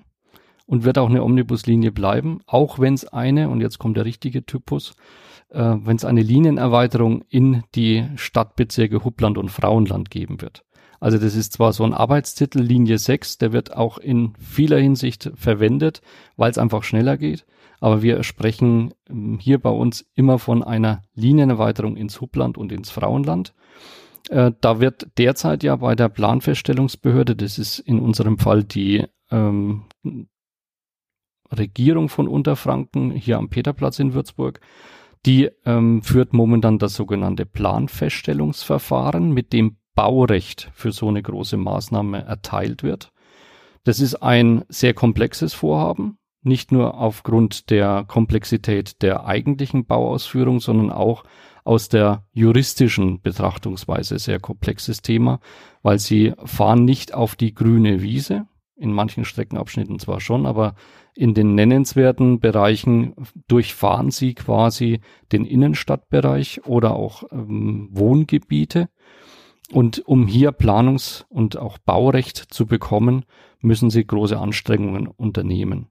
und 0.67 0.83
wird 0.83 0.97
auch 0.97 1.09
eine 1.09 1.23
Omnibuslinie 1.23 1.91
bleiben, 1.91 2.41
auch 2.45 2.79
wenn 2.79 2.93
es 2.93 3.07
eine, 3.07 3.49
und 3.49 3.61
jetzt 3.61 3.79
kommt 3.79 3.97
der 3.97 4.05
richtige 4.05 4.45
Typus, 4.45 4.95
äh, 5.49 5.75
wenn 5.83 5.95
es 5.95 6.05
eine 6.05 6.21
Linienerweiterung 6.21 7.23
in 7.29 7.63
die 7.75 8.05
Stadtbezirke 8.15 9.03
Hubland 9.03 9.37
und 9.37 9.49
Frauenland 9.49 10.09
geben 10.09 10.41
wird. 10.41 10.63
Also 10.99 11.17
das 11.17 11.35
ist 11.35 11.53
zwar 11.53 11.73
so 11.73 11.83
ein 11.83 11.93
Arbeitstitel, 11.93 12.59
Linie 12.59 12.97
6, 12.97 13.37
der 13.37 13.53
wird 13.53 13.75
auch 13.75 13.97
in 13.97 14.33
vieler 14.39 14.79
Hinsicht 14.79 15.31
verwendet, 15.35 16.01
weil 16.35 16.51
es 16.51 16.57
einfach 16.57 16.83
schneller 16.83 17.17
geht. 17.17 17.45
Aber 17.79 18.01
wir 18.01 18.23
sprechen 18.23 18.93
ähm, 19.09 19.37
hier 19.39 19.59
bei 19.59 19.69
uns 19.69 20.05
immer 20.15 20.39
von 20.39 20.63
einer 20.63 21.03
Linienerweiterung 21.13 21.97
ins 21.97 22.21
Hubland 22.21 22.57
und 22.57 22.71
ins 22.71 22.89
Frauenland. 22.89 23.53
Äh, 24.29 24.53
da 24.61 24.79
wird 24.79 25.07
derzeit 25.17 25.63
ja 25.63 25.75
bei 25.75 25.95
der 25.95 26.09
Planfeststellungsbehörde, 26.09 27.35
das 27.35 27.59
ist 27.59 27.79
in 27.79 27.99
unserem 27.99 28.39
Fall 28.39 28.63
die 28.63 29.05
ähm, 29.29 29.83
Regierung 31.51 32.09
von 32.09 32.27
Unterfranken 32.27 33.11
hier 33.11 33.37
am 33.37 33.49
Peterplatz 33.49 33.99
in 33.99 34.13
Würzburg, 34.13 34.59
die 35.25 35.49
ähm, 35.65 36.01
führt 36.01 36.33
momentan 36.33 36.77
das 36.77 36.95
sogenannte 36.95 37.45
Planfeststellungsverfahren, 37.45 39.31
mit 39.31 39.53
dem 39.53 39.77
Baurecht 39.95 40.69
für 40.73 40.91
so 40.91 41.07
eine 41.07 41.23
große 41.23 41.57
Maßnahme 41.57 42.23
erteilt 42.23 42.83
wird. 42.83 43.11
Das 43.83 43.99
ist 43.99 44.15
ein 44.15 44.63
sehr 44.67 44.93
komplexes 44.93 45.53
Vorhaben, 45.53 46.17
nicht 46.41 46.71
nur 46.71 46.95
aufgrund 46.99 47.69
der 47.69 48.05
Komplexität 48.07 49.01
der 49.01 49.25
eigentlichen 49.25 49.85
Bauausführung, 49.85 50.59
sondern 50.59 50.91
auch 50.91 51.23
aus 51.63 51.89
der 51.89 52.25
juristischen 52.31 53.21
Betrachtungsweise 53.21 54.19
sehr 54.19 54.39
komplexes 54.39 55.01
Thema, 55.01 55.39
weil 55.81 55.97
sie 55.97 56.33
fahren 56.43 56.85
nicht 56.85 57.13
auf 57.13 57.35
die 57.35 57.53
grüne 57.55 58.01
Wiese, 58.01 58.47
in 58.75 58.91
manchen 58.91 59.25
Streckenabschnitten 59.25 59.99
zwar 59.99 60.19
schon, 60.19 60.45
aber 60.45 60.75
in 61.15 61.33
den 61.33 61.55
nennenswerten 61.55 62.39
Bereichen 62.39 63.15
durchfahren 63.47 64.11
sie 64.11 64.33
quasi 64.33 64.99
den 65.31 65.45
Innenstadtbereich 65.45 66.65
oder 66.65 66.95
auch 66.95 67.23
ähm, 67.31 67.87
Wohngebiete. 67.91 68.89
Und 69.71 70.07
um 70.07 70.27
hier 70.27 70.51
Planungs- 70.51 71.25
und 71.29 71.57
auch 71.57 71.77
Baurecht 71.79 72.37
zu 72.37 72.67
bekommen, 72.67 73.25
müssen 73.61 73.89
sie 73.89 74.05
große 74.05 74.37
Anstrengungen 74.37 75.07
unternehmen. 75.07 75.87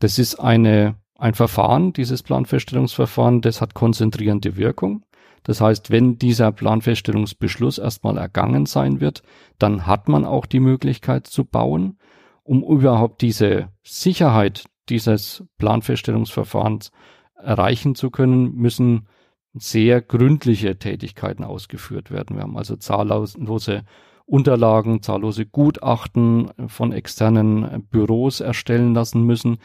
Das 0.00 0.18
ist 0.18 0.36
eine, 0.36 0.96
ein 1.18 1.34
Verfahren, 1.34 1.92
dieses 1.92 2.22
Planfeststellungsverfahren, 2.22 3.42
das 3.42 3.60
hat 3.60 3.74
konzentrierende 3.74 4.56
Wirkung. 4.56 5.04
Das 5.42 5.60
heißt, 5.60 5.90
wenn 5.90 6.18
dieser 6.18 6.52
Planfeststellungsbeschluss 6.52 7.78
erstmal 7.78 8.16
ergangen 8.16 8.66
sein 8.66 9.00
wird, 9.00 9.22
dann 9.58 9.86
hat 9.86 10.08
man 10.08 10.24
auch 10.24 10.46
die 10.46 10.60
Möglichkeit 10.60 11.26
zu 11.26 11.44
bauen 11.44 11.98
um 12.44 12.62
überhaupt 12.62 13.22
diese 13.22 13.68
Sicherheit 13.82 14.64
dieses 14.88 15.44
Planfeststellungsverfahrens 15.58 16.90
erreichen 17.36 17.94
zu 17.94 18.10
können, 18.10 18.54
müssen 18.54 19.06
sehr 19.54 20.00
gründliche 20.00 20.78
Tätigkeiten 20.78 21.44
ausgeführt 21.44 22.10
werden. 22.10 22.36
Wir 22.36 22.42
haben 22.42 22.56
also 22.56 22.76
zahllose 22.76 23.84
Unterlagen, 24.24 25.02
zahllose 25.02 25.46
Gutachten 25.46 26.50
von 26.68 26.92
externen 26.92 27.86
Büros 27.90 28.40
erstellen 28.40 28.94
lassen 28.94 29.24
müssen. 29.24 29.58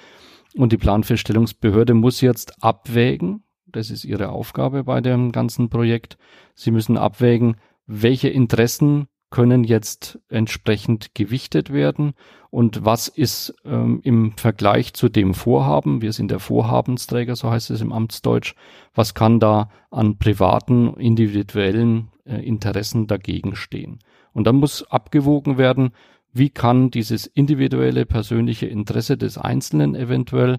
Und 0.56 0.74
die 0.74 0.78
Planfeststellungsbehörde 0.78 1.94
muss 1.94 2.22
jetzt 2.22 2.64
abwägen, 2.64 3.44
das 3.66 3.92
ist 3.92 4.06
ihre 4.06 4.30
Aufgabe 4.30 4.84
bei 4.84 5.02
dem 5.02 5.32
ganzen 5.32 5.70
Projekt, 5.70 6.18
sie 6.56 6.72
müssen 6.72 6.98
abwägen, 6.98 7.58
welche 7.86 8.30
Interessen 8.30 9.08
können 9.30 9.64
jetzt 9.64 10.20
entsprechend 10.30 11.14
gewichtet 11.14 11.72
werden? 11.72 12.14
Und 12.50 12.86
was 12.86 13.08
ist 13.08 13.54
ähm, 13.66 14.00
im 14.04 14.34
Vergleich 14.38 14.94
zu 14.94 15.10
dem 15.10 15.34
Vorhaben, 15.34 16.02
wir 16.02 16.14
sind 16.14 16.32
der 16.32 16.40
Vorhabensträger, 16.40 17.36
so 17.36 17.50
heißt 17.50 17.70
es 17.72 17.82
im 17.82 17.92
Amtsdeutsch, 17.92 18.56
was 18.96 19.14
kann 19.14 19.40
da 19.40 19.70
an 19.92 20.18
privaten, 20.18 20.94
individuellen 20.96 22.10
äh, 22.26 22.38
Interessen 22.38 23.08
dagegen 23.08 23.56
stehen. 23.56 24.00
Und 24.34 24.46
dann 24.48 24.56
muss 24.56 24.84
abgewogen 24.90 25.58
werden, 25.58 25.92
wie 26.32 26.50
kann 26.50 26.92
dieses 26.92 27.26
individuelle 27.26 28.06
persönliche 28.06 28.68
Interesse 28.68 29.18
des 29.18 29.38
Einzelnen 29.38 29.96
eventuell 29.96 30.58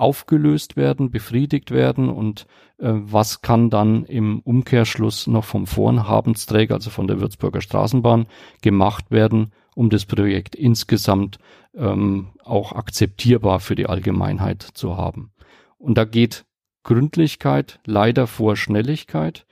aufgelöst 0.00 0.76
werden, 0.76 1.10
befriedigt 1.10 1.70
werden 1.70 2.08
und 2.08 2.46
äh, 2.78 2.90
was 2.92 3.42
kann 3.42 3.70
dann 3.70 4.04
im 4.04 4.40
Umkehrschluss 4.40 5.26
noch 5.26 5.44
vom 5.44 5.66
Vorhabensträger, 5.66 6.74
also 6.74 6.90
von 6.90 7.06
der 7.06 7.20
Würzburger 7.20 7.60
Straßenbahn, 7.60 8.26
gemacht 8.62 9.10
werden, 9.10 9.52
um 9.74 9.90
das 9.90 10.06
Projekt 10.06 10.54
insgesamt 10.54 11.38
ähm, 11.74 12.28
auch 12.44 12.72
akzeptierbar 12.72 13.60
für 13.60 13.74
die 13.74 13.86
Allgemeinheit 13.86 14.62
zu 14.62 14.96
haben. 14.96 15.32
Und 15.78 15.96
da 15.96 16.04
geht 16.04 16.44
Gründlichkeit 16.82 17.78
leider 17.84 18.26
vor 18.26 18.56
Schnelligkeit. 18.56 19.46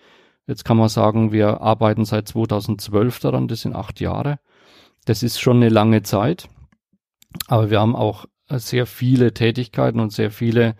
Jetzt 0.46 0.64
kann 0.64 0.78
man 0.78 0.88
sagen, 0.88 1.30
wir 1.30 1.60
arbeiten 1.60 2.04
seit 2.04 2.26
2012 2.26 3.20
daran, 3.20 3.48
das 3.48 3.62
sind 3.62 3.76
acht 3.76 4.00
Jahre. 4.00 4.38
Das 5.04 5.22
ist 5.22 5.40
schon 5.40 5.58
eine 5.58 5.68
lange 5.68 6.02
Zeit. 6.02 6.48
Aber 7.46 7.70
wir 7.70 7.80
haben 7.80 7.94
auch 7.94 8.24
sehr 8.50 8.86
viele 8.86 9.34
Tätigkeiten 9.34 10.00
und 10.00 10.12
sehr 10.12 10.30
viele 10.30 10.74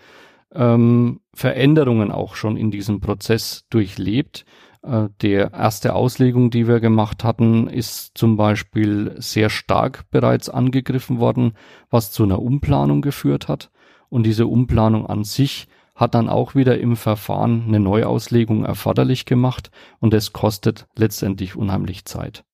ähm, 0.54 1.20
Veränderungen 1.34 2.10
auch 2.10 2.34
schon 2.34 2.56
in 2.56 2.70
diesem 2.70 3.00
Prozess 3.00 3.64
durchlebt. 3.70 4.44
Äh, 4.82 5.08
der 5.20 5.52
erste 5.52 5.94
Auslegung, 5.94 6.50
die 6.50 6.66
wir 6.66 6.80
gemacht 6.80 7.24
hatten, 7.24 7.68
ist 7.68 8.16
zum 8.16 8.36
Beispiel 8.36 9.14
sehr 9.18 9.50
stark 9.50 10.04
bereits 10.10 10.48
angegriffen 10.48 11.18
worden, 11.18 11.52
was 11.90 12.12
zu 12.12 12.22
einer 12.24 12.40
Umplanung 12.40 13.02
geführt 13.02 13.48
hat. 13.48 13.70
Und 14.08 14.24
diese 14.24 14.46
Umplanung 14.46 15.06
an 15.06 15.24
sich 15.24 15.68
hat 15.94 16.14
dann 16.14 16.28
auch 16.28 16.54
wieder 16.54 16.78
im 16.78 16.96
Verfahren 16.96 17.64
eine 17.66 17.80
Neuauslegung 17.80 18.64
erforderlich 18.64 19.26
gemacht 19.26 19.70
und 19.98 20.14
es 20.14 20.32
kostet 20.32 20.86
letztendlich 20.96 21.56
unheimlich 21.56 22.04
Zeit. 22.04 22.44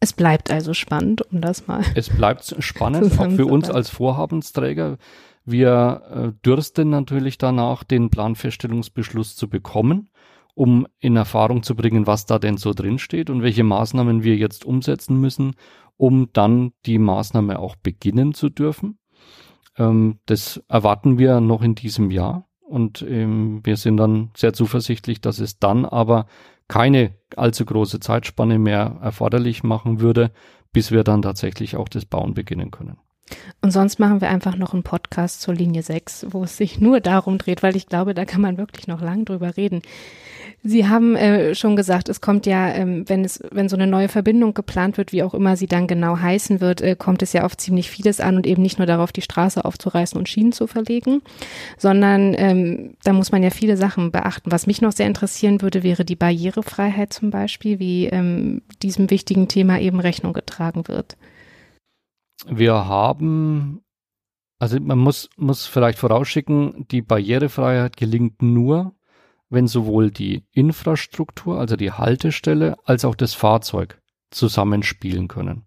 Es 0.00 0.12
bleibt 0.12 0.50
also 0.50 0.74
spannend, 0.74 1.22
um 1.32 1.40
das 1.40 1.66
mal. 1.66 1.84
Es 1.94 2.08
bleibt 2.08 2.56
spannend, 2.62 3.18
auch 3.18 3.30
für 3.30 3.46
uns 3.46 3.68
als 3.68 3.90
Vorhabensträger. 3.90 4.98
Wir 5.44 6.02
äh, 6.10 6.44
dürsten 6.44 6.90
natürlich 6.90 7.38
danach, 7.38 7.82
den 7.82 8.10
Planfeststellungsbeschluss 8.10 9.34
zu 9.34 9.48
bekommen, 9.48 10.10
um 10.54 10.86
in 11.00 11.16
Erfahrung 11.16 11.62
zu 11.62 11.74
bringen, 11.74 12.06
was 12.06 12.26
da 12.26 12.38
denn 12.38 12.58
so 12.58 12.74
drin 12.74 12.98
steht 12.98 13.30
und 13.30 13.42
welche 13.42 13.64
Maßnahmen 13.64 14.22
wir 14.22 14.36
jetzt 14.36 14.64
umsetzen 14.64 15.20
müssen, 15.20 15.54
um 15.96 16.28
dann 16.32 16.72
die 16.86 16.98
Maßnahme 16.98 17.58
auch 17.58 17.76
beginnen 17.76 18.34
zu 18.34 18.50
dürfen. 18.50 18.98
Ähm, 19.76 20.18
das 20.26 20.62
erwarten 20.68 21.18
wir 21.18 21.40
noch 21.40 21.62
in 21.62 21.74
diesem 21.74 22.10
Jahr 22.10 22.48
und 22.68 23.02
ähm, 23.02 23.60
wir 23.64 23.76
sind 23.76 23.96
dann 23.96 24.30
sehr 24.36 24.52
zuversichtlich, 24.52 25.20
dass 25.20 25.40
es 25.40 25.58
dann 25.58 25.86
aber 25.86 26.26
keine 26.68 27.14
allzu 27.36 27.64
große 27.64 28.00
Zeitspanne 28.00 28.58
mehr 28.58 28.98
erforderlich 29.02 29.62
machen 29.62 30.00
würde, 30.00 30.30
bis 30.72 30.90
wir 30.90 31.02
dann 31.02 31.22
tatsächlich 31.22 31.76
auch 31.76 31.88
das 31.88 32.04
Bauen 32.04 32.34
beginnen 32.34 32.70
können. 32.70 32.98
Und 33.60 33.72
sonst 33.72 33.98
machen 33.98 34.20
wir 34.20 34.28
einfach 34.28 34.56
noch 34.56 34.72
einen 34.72 34.82
Podcast 34.82 35.40
zur 35.40 35.54
Linie 35.54 35.82
6, 35.82 36.26
wo 36.30 36.44
es 36.44 36.56
sich 36.56 36.80
nur 36.80 37.00
darum 37.00 37.38
dreht, 37.38 37.62
weil 37.62 37.76
ich 37.76 37.86
glaube, 37.86 38.14
da 38.14 38.24
kann 38.24 38.40
man 38.40 38.56
wirklich 38.56 38.86
noch 38.86 39.00
lang 39.00 39.24
drüber 39.24 39.56
reden. 39.56 39.82
Sie 40.62 40.88
haben 40.88 41.14
äh, 41.14 41.54
schon 41.54 41.76
gesagt, 41.76 42.08
es 42.08 42.20
kommt 42.20 42.44
ja, 42.46 42.68
ähm, 42.68 43.08
wenn 43.08 43.24
es, 43.24 43.40
wenn 43.50 43.68
so 43.68 43.76
eine 43.76 43.86
neue 43.86 44.08
Verbindung 44.08 44.54
geplant 44.54 44.96
wird, 44.96 45.12
wie 45.12 45.22
auch 45.22 45.34
immer 45.34 45.56
sie 45.56 45.66
dann 45.66 45.86
genau 45.86 46.18
heißen 46.18 46.60
wird, 46.60 46.80
äh, 46.80 46.96
kommt 46.96 47.22
es 47.22 47.32
ja 47.32 47.44
auf 47.44 47.56
ziemlich 47.56 47.90
vieles 47.90 48.20
an 48.20 48.36
und 48.36 48.46
eben 48.46 48.62
nicht 48.62 48.78
nur 48.78 48.86
darauf, 48.86 49.12
die 49.12 49.22
Straße 49.22 49.64
aufzureißen 49.64 50.18
und 50.18 50.28
Schienen 50.28 50.52
zu 50.52 50.66
verlegen, 50.66 51.22
sondern 51.76 52.34
ähm, 52.36 52.94
da 53.04 53.12
muss 53.12 53.30
man 53.30 53.42
ja 53.42 53.50
viele 53.50 53.76
Sachen 53.76 54.10
beachten. 54.10 54.50
Was 54.50 54.66
mich 54.66 54.80
noch 54.80 54.92
sehr 54.92 55.06
interessieren 55.06 55.62
würde, 55.62 55.82
wäre 55.82 56.04
die 56.04 56.16
Barrierefreiheit 56.16 57.12
zum 57.12 57.30
Beispiel, 57.30 57.78
wie 57.78 58.06
ähm, 58.06 58.62
diesem 58.82 59.10
wichtigen 59.10 59.48
Thema 59.48 59.78
eben 59.78 60.00
Rechnung 60.00 60.32
getragen 60.32 60.88
wird. 60.88 61.16
Wir 62.46 62.86
haben, 62.86 63.82
also 64.58 64.78
man 64.80 64.98
muss, 64.98 65.28
muss 65.36 65.66
vielleicht 65.66 65.98
vorausschicken, 65.98 66.86
die 66.88 67.02
Barrierefreiheit 67.02 67.96
gelingt 67.96 68.42
nur, 68.42 68.94
wenn 69.50 69.66
sowohl 69.66 70.10
die 70.10 70.44
Infrastruktur, 70.52 71.58
also 71.58 71.76
die 71.76 71.92
Haltestelle, 71.92 72.76
als 72.84 73.04
auch 73.04 73.14
das 73.14 73.34
Fahrzeug 73.34 74.00
zusammenspielen 74.30 75.26
können. 75.26 75.64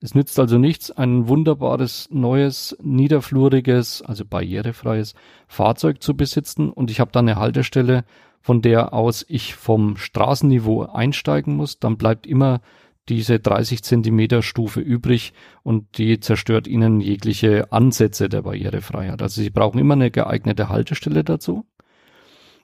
Es 0.00 0.14
nützt 0.14 0.38
also 0.38 0.58
nichts, 0.58 0.90
ein 0.90 1.26
wunderbares, 1.26 2.08
neues, 2.10 2.76
niederfluriges, 2.82 4.02
also 4.02 4.24
barrierefreies 4.26 5.14
Fahrzeug 5.48 6.02
zu 6.02 6.14
besitzen 6.14 6.70
und 6.70 6.90
ich 6.90 7.00
habe 7.00 7.12
dann 7.12 7.28
eine 7.28 7.38
Haltestelle, 7.38 8.04
von 8.40 8.60
der 8.60 8.92
aus 8.92 9.24
ich 9.26 9.54
vom 9.54 9.96
Straßenniveau 9.96 10.82
einsteigen 10.82 11.56
muss. 11.56 11.80
Dann 11.80 11.96
bleibt 11.96 12.26
immer 12.26 12.60
diese 13.08 13.38
30 13.38 13.82
Zentimeter 13.82 14.42
Stufe 14.42 14.80
übrig 14.80 15.32
und 15.62 15.98
die 15.98 16.20
zerstört 16.20 16.66
ihnen 16.66 17.00
jegliche 17.00 17.72
Ansätze 17.72 18.28
der 18.28 18.42
Barrierefreiheit. 18.42 19.22
Also 19.22 19.40
sie 19.40 19.50
brauchen 19.50 19.78
immer 19.78 19.94
eine 19.94 20.10
geeignete 20.10 20.68
Haltestelle 20.68 21.22
dazu, 21.22 21.64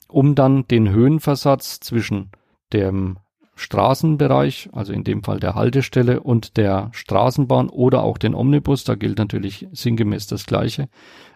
um 0.09 0.35
dann 0.35 0.67
den 0.67 0.91
Höhenversatz 0.91 1.81
zwischen 1.81 2.31
dem 2.73 3.19
Straßenbereich, 3.55 4.71
also 4.73 4.93
in 4.93 5.05
dem 5.05 5.23
Fall 5.23 5.39
der 5.39 5.55
Haltestelle 5.55 6.21
und 6.21 6.57
der 6.57 6.89
Straßenbahn 6.93 7.69
oder 7.69 8.03
auch 8.03 8.19
den 8.19 8.35
Omnibus, 8.35 8.85
da 8.85 8.95
gilt 8.95 9.19
natürlich 9.19 9.69
sinngemäß 9.73 10.27
das 10.27 10.47
Gleiche, 10.47 10.89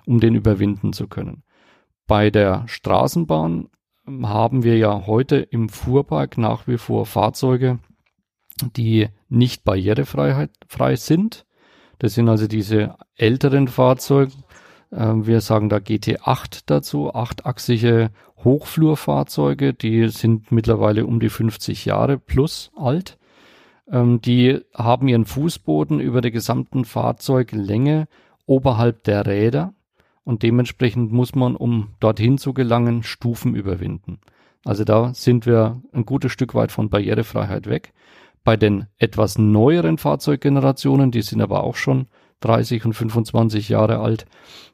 um 0.07 0.19
den 0.19 0.35
überwinden 0.35 0.93
zu 0.93 1.09
können. 1.09 1.43
Bei 2.07 2.31
der 2.31 2.67
Straßenbahn 2.67 3.69
haben 4.23 4.63
wir 4.63 4.79
ja 4.79 5.07
heute 5.07 5.37
im 5.37 5.69
Fuhrpark 5.69 6.39
nach 6.39 6.67
wie 6.67 6.79
vor 6.79 7.07
Fahrzeuge, 7.07 7.81
die 8.77 9.09
nicht 9.29 9.65
barrierefrei 9.65 10.49
frei 10.67 10.97
sind. 10.97 11.45
Das 11.99 12.15
sind 12.15 12.29
also 12.29 12.47
diese 12.47 12.95
älteren 13.17 13.69
Fahrzeuge. 13.69 14.33
Ähm, 14.93 15.27
wir 15.27 15.41
sagen 15.41 15.69
da 15.69 15.77
GT8 15.77 16.63
dazu, 16.67 17.15
achtachsige 17.15 18.11
Hochflurfahrzeuge, 18.45 19.75
die 19.75 20.09
sind 20.09 20.53
mittlerweile 20.53 21.07
um 21.07 21.21
die 21.21 21.31
50 21.31 21.85
Jahre 21.85 22.19
plus 22.19 22.71
alt. 22.77 23.19
Ähm, 23.91 24.21
die 24.21 24.61
haben 24.75 25.09
ihren 25.09 25.25
Fußboden 25.25 26.01
über 26.01 26.21
der 26.21 26.31
gesamten 26.31 26.85
Fahrzeuglänge 26.85 28.09
oberhalb 28.47 29.05
der 29.05 29.27
Räder 29.27 29.75
und 30.25 30.43
dementsprechend 30.43 31.13
muss 31.13 31.35
man, 31.35 31.57
um 31.57 31.95
dorthin 32.01 32.39
zu 32.39 32.53
gelangen, 32.53 33.03
Stufen 33.03 33.55
überwinden. 33.55 34.19
Also 34.65 34.85
da 34.85 35.15
sind 35.15 35.47
wir 35.47 35.81
ein 35.93 36.05
gutes 36.05 36.33
Stück 36.33 36.55
weit 36.55 36.73
von 36.73 36.91
Barrierefreiheit 36.91 37.69
weg. 37.69 37.93
Bei 38.47 38.57
den 38.57 38.87
etwas 38.97 39.39
neueren 39.39 39.99
Fahrzeuggenerationen, 39.99 41.11
die 41.11 41.23
sind 41.23 41.41
aber 41.41 41.65
auch 41.65 41.75
schon 41.75 42.07
30 42.43 42.85
und 42.85 42.93
25 42.93 43.71
Jahre 43.71 43.99
alt, 43.99 44.25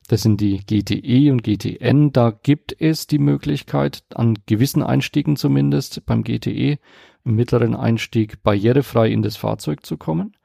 das 0.08 0.20
sind 0.20 0.42
die 0.42 0.58
GTE 0.58 1.32
und 1.32 1.42
GTN, 1.42 2.12
da 2.12 2.32
gibt 2.32 2.76
es 2.78 3.06
die 3.06 3.18
Möglichkeit, 3.18 4.04
an 4.14 4.36
gewissen 4.44 4.82
Einstiegen 4.82 5.36
zumindest 5.36 6.04
beim 6.04 6.22
GTE, 6.22 6.76
im 7.24 7.34
mittleren 7.34 7.74
Einstieg 7.74 8.42
barrierefrei 8.42 9.08
in 9.08 9.22
das 9.22 9.38
Fahrzeug 9.38 9.86
zu 9.86 9.96
kommen 9.96 10.36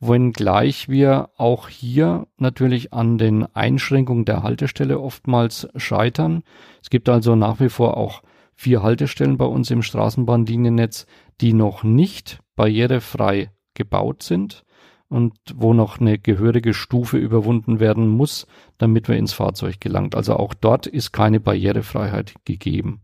wenngleich 0.00 0.88
wir 0.88 1.30
auch 1.36 1.68
hier 1.68 2.26
natürlich 2.36 2.92
an 2.92 3.18
den 3.18 3.46
Einschränkungen 3.54 4.24
der 4.24 4.42
Haltestelle 4.42 5.00
oftmals 5.00 5.68
scheitern. 5.76 6.42
Es 6.82 6.90
gibt 6.90 7.08
also 7.08 7.34
nach 7.34 7.58
wie 7.60 7.68
vor 7.68 7.96
auch 7.96 8.22
vier 8.58 8.82
Haltestellen 8.82 9.38
bei 9.38 9.44
uns 9.44 9.70
im 9.70 9.82
Straßenbahnliniennetz, 9.82 11.06
die 11.40 11.52
noch 11.52 11.84
nicht 11.84 12.40
barrierefrei 12.56 13.52
gebaut 13.74 14.24
sind 14.24 14.64
und 15.08 15.38
wo 15.54 15.74
noch 15.74 16.00
eine 16.00 16.18
gehörige 16.18 16.74
Stufe 16.74 17.18
überwunden 17.18 17.78
werden 17.78 18.08
muss, 18.08 18.48
damit 18.76 19.06
wir 19.06 19.16
ins 19.16 19.32
Fahrzeug 19.32 19.80
gelangt. 19.80 20.16
Also 20.16 20.34
auch 20.34 20.54
dort 20.54 20.88
ist 20.88 21.12
keine 21.12 21.38
Barrierefreiheit 21.38 22.34
gegeben. 22.44 23.02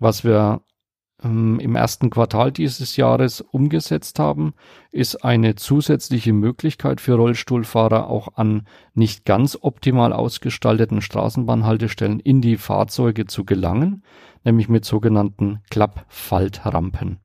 Was 0.00 0.24
wir 0.24 0.62
ähm, 1.24 1.58
im 1.58 1.74
ersten 1.74 2.10
Quartal 2.10 2.52
dieses 2.52 2.96
Jahres 2.96 3.40
umgesetzt 3.40 4.18
haben, 4.18 4.54
ist 4.92 5.24
eine 5.24 5.54
zusätzliche 5.54 6.32
Möglichkeit 6.32 7.00
für 7.00 7.14
Rollstuhlfahrer 7.14 8.08
auch 8.08 8.36
an 8.36 8.66
nicht 8.94 9.24
ganz 9.24 9.58
optimal 9.60 10.12
ausgestalteten 10.12 11.00
Straßenbahnhaltestellen 11.00 12.20
in 12.20 12.40
die 12.40 12.56
Fahrzeuge 12.56 13.26
zu 13.26 13.44
gelangen, 13.44 14.02
nämlich 14.44 14.68
mit 14.68 14.84
sogenannten 14.84 15.60
Klappfaltrampen. 15.70 17.18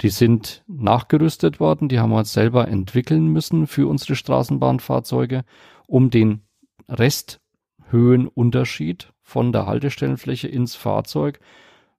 Die 0.00 0.08
sind 0.08 0.64
nachgerüstet 0.66 1.60
worden, 1.60 1.88
die 1.88 2.00
haben 2.00 2.10
wir 2.10 2.18
uns 2.18 2.32
selber 2.32 2.68
entwickeln 2.68 3.28
müssen 3.28 3.66
für 3.66 3.88
unsere 3.88 4.16
Straßenbahnfahrzeuge, 4.16 5.44
um 5.86 6.10
den 6.10 6.42
Resthöhenunterschied 6.88 9.12
von 9.22 9.52
der 9.52 9.66
Haltestellenfläche 9.66 10.48
ins 10.48 10.74
Fahrzeug 10.74 11.38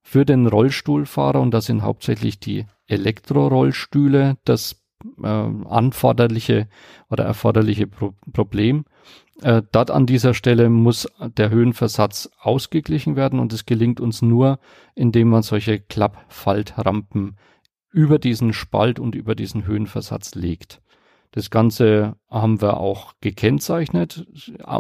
für 0.07 0.23
den 0.23 0.45
Rollstuhlfahrer, 0.45 1.41
und 1.41 1.51
das 1.51 1.65
sind 1.65 1.81
hauptsächlich 1.81 2.39
die 2.39 2.67
Elektrorollstühle, 2.85 4.37
das 4.45 4.85
äh, 5.21 5.27
anforderliche 5.27 6.67
oder 7.09 7.23
erforderliche 7.25 7.87
Pro 7.87 8.13
Problem. 8.31 8.85
Äh, 9.41 9.63
dort 9.71 9.89
an 9.89 10.05
dieser 10.05 10.35
Stelle 10.35 10.69
muss 10.69 11.07
der 11.19 11.49
Höhenversatz 11.49 12.29
ausgeglichen 12.39 13.15
werden 13.15 13.39
und 13.39 13.51
es 13.51 13.65
gelingt 13.65 13.99
uns 13.99 14.21
nur, 14.21 14.59
indem 14.93 15.29
man 15.29 15.41
solche 15.41 15.79
Klappfaltrampen 15.79 17.37
über 17.91 18.19
diesen 18.19 18.53
Spalt 18.53 18.99
und 18.99 19.15
über 19.15 19.33
diesen 19.33 19.65
Höhenversatz 19.65 20.35
legt. 20.35 20.83
Das 21.31 21.49
Ganze 21.49 22.15
haben 22.29 22.61
wir 22.61 22.77
auch 22.77 23.13
gekennzeichnet. 23.21 24.27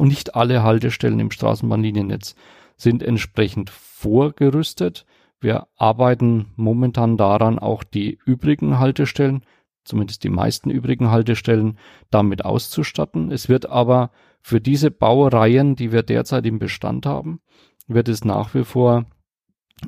Nicht 0.01 0.35
alle 0.35 0.61
Haltestellen 0.61 1.19
im 1.19 1.31
Straßenbahnliniennetz 1.31 2.35
sind 2.77 3.03
entsprechend 3.03 3.69
vorgerüstet. 3.69 5.05
Wir 5.39 5.67
arbeiten 5.75 6.47
momentan 6.55 7.17
daran, 7.17 7.59
auch 7.59 7.83
die 7.83 8.19
übrigen 8.25 8.79
Haltestellen, 8.79 9.45
zumindest 9.83 10.23
die 10.23 10.29
meisten 10.29 10.69
übrigen 10.69 11.11
Haltestellen, 11.11 11.77
damit 12.09 12.43
auszustatten. 12.43 13.31
Es 13.31 13.49
wird 13.49 13.69
aber 13.69 14.11
für 14.41 14.61
diese 14.61 14.91
Baureihen, 14.91 15.75
die 15.75 15.91
wir 15.91 16.03
derzeit 16.03 16.45
im 16.45 16.59
Bestand 16.59 17.05
haben, 17.05 17.39
wird 17.87 18.09
es 18.09 18.25
nach 18.25 18.53
wie 18.53 18.63
vor 18.63 19.05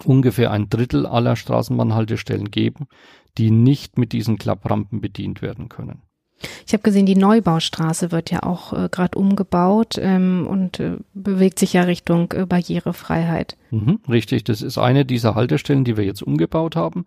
ungefähr 0.03 0.51
ein 0.51 0.69
Drittel 0.69 1.05
aller 1.05 1.35
Straßenbahnhaltestellen 1.35 2.51
geben, 2.51 2.87
die 3.37 3.51
nicht 3.51 3.97
mit 3.97 4.13
diesen 4.13 4.37
Klapprampen 4.37 5.01
bedient 5.01 5.41
werden 5.41 5.69
können. 5.69 6.03
Ich 6.65 6.73
habe 6.73 6.83
gesehen, 6.83 7.05
die 7.05 7.15
Neubaustraße 7.15 8.11
wird 8.11 8.29
ja 8.29 8.43
auch 8.43 8.73
äh, 8.73 8.89
gerade 8.89 9.17
umgebaut 9.17 9.95
ähm, 9.99 10.47
und 10.49 10.79
äh, 10.79 10.97
bewegt 11.13 11.59
sich 11.59 11.73
ja 11.73 11.83
Richtung 11.83 12.31
äh, 12.33 12.45
Barrierefreiheit. 12.45 13.57
Mhm, 13.71 13.99
richtig, 14.09 14.43
das 14.43 14.61
ist 14.61 14.77
eine 14.77 15.05
dieser 15.05 15.35
Haltestellen, 15.35 15.83
die 15.83 15.97
wir 15.97 16.05
jetzt 16.05 16.21
umgebaut 16.21 16.75
haben. 16.75 17.05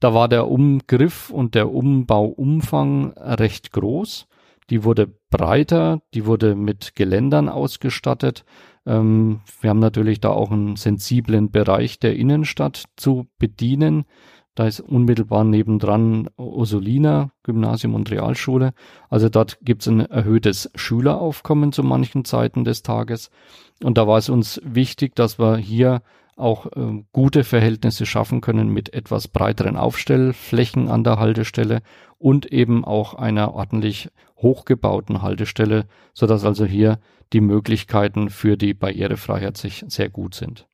Da 0.00 0.12
war 0.12 0.28
der 0.28 0.48
Umgriff 0.48 1.30
und 1.30 1.54
der 1.54 1.72
Umbauumfang 1.72 3.12
recht 3.16 3.72
groß. 3.72 4.26
Die 4.70 4.82
wurde 4.82 5.08
breiter, 5.30 6.02
die 6.14 6.26
wurde 6.26 6.54
mit 6.54 6.94
Geländern 6.94 7.48
ausgestattet. 7.48 8.44
Ähm, 8.86 9.40
wir 9.60 9.70
haben 9.70 9.78
natürlich 9.78 10.20
da 10.20 10.30
auch 10.30 10.50
einen 10.50 10.76
sensiblen 10.76 11.50
Bereich 11.50 11.98
der 11.98 12.16
Innenstadt 12.16 12.84
zu 12.96 13.26
bedienen. 13.38 14.04
Da 14.54 14.66
ist 14.66 14.80
unmittelbar 14.80 15.42
nebendran 15.42 16.28
Ursulina, 16.36 17.30
Gymnasium 17.42 17.94
und 17.94 18.10
Realschule. 18.10 18.72
Also 19.10 19.28
dort 19.28 19.58
gibt 19.62 19.82
es 19.82 19.88
ein 19.88 20.00
erhöhtes 20.00 20.70
Schüleraufkommen 20.76 21.72
zu 21.72 21.82
manchen 21.82 22.24
Zeiten 22.24 22.64
des 22.64 22.82
Tages. 22.82 23.30
Und 23.82 23.98
da 23.98 24.06
war 24.06 24.18
es 24.18 24.28
uns 24.28 24.60
wichtig, 24.64 25.16
dass 25.16 25.40
wir 25.40 25.56
hier 25.56 26.02
auch 26.36 26.66
äh, 26.66 27.04
gute 27.12 27.44
Verhältnisse 27.44 28.06
schaffen 28.06 28.40
können 28.40 28.68
mit 28.68 28.92
etwas 28.92 29.28
breiteren 29.28 29.76
Aufstellflächen 29.76 30.88
an 30.88 31.04
der 31.04 31.18
Haltestelle 31.18 31.82
und 32.18 32.46
eben 32.46 32.84
auch 32.84 33.14
einer 33.14 33.54
ordentlich 33.54 34.10
hochgebauten 34.38 35.22
Haltestelle, 35.22 35.86
sodass 36.12 36.44
also 36.44 36.64
hier 36.64 36.98
die 37.32 37.40
Möglichkeiten 37.40 38.30
für 38.30 38.56
die 38.56 38.74
Barrierefreiheit 38.74 39.56
sich 39.56 39.84
sehr 39.88 40.08
gut 40.08 40.34
sind. 40.34 40.66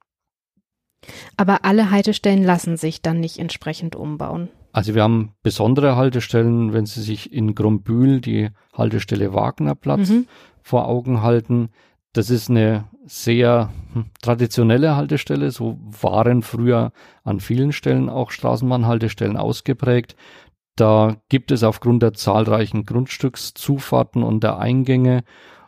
Aber 1.37 1.65
alle 1.65 1.91
Haltestellen 1.91 2.45
lassen 2.45 2.77
sich 2.77 3.03
dann 3.03 3.21
nicht 3.21 3.39
entsprechend 3.39 3.97
umbauen. 3.97 4.49
Also 4.73 4.95
wir 4.95 5.03
haben 5.03 5.33
besondere 5.43 5.97
Haltestellen, 5.97 6.73
wenn 6.73 6.87
Sie 6.87 7.03
sich 7.03 7.33
in 7.33 7.55
Grombühl 7.55 8.21
die 8.21 8.51
Haltestelle 8.73 9.35
Wagnerplatz 9.35 10.11
mhm. 10.11 10.27
vor 10.63 10.87
Augen 10.87 11.23
halten. 11.23 11.71
Das 12.13 12.31
ist 12.31 12.51
eine 12.51 12.85
sehr 13.07 13.71
hm, 13.93 14.07
traditionelle 14.23 14.97
Haltestelle. 14.97 15.51
So 15.51 15.79
waren 15.81 16.43
früher 16.43 16.93
an 17.25 17.41
vielen 17.41 17.73
Stellen 17.73 18.09
auch 18.09 18.31
Straßenbahnhaltestellen 18.31 19.37
ausgeprägt. 19.37 20.15
Da 20.77 21.17
gibt 21.29 21.51
es 21.51 21.65
aufgrund 21.65 22.03
der 22.03 22.15
zahlreichen 22.15 22.87
Grundstückszufahrten 22.87 24.23
und 24.23 24.45
der 24.45 24.59
Eingänge 24.59 25.25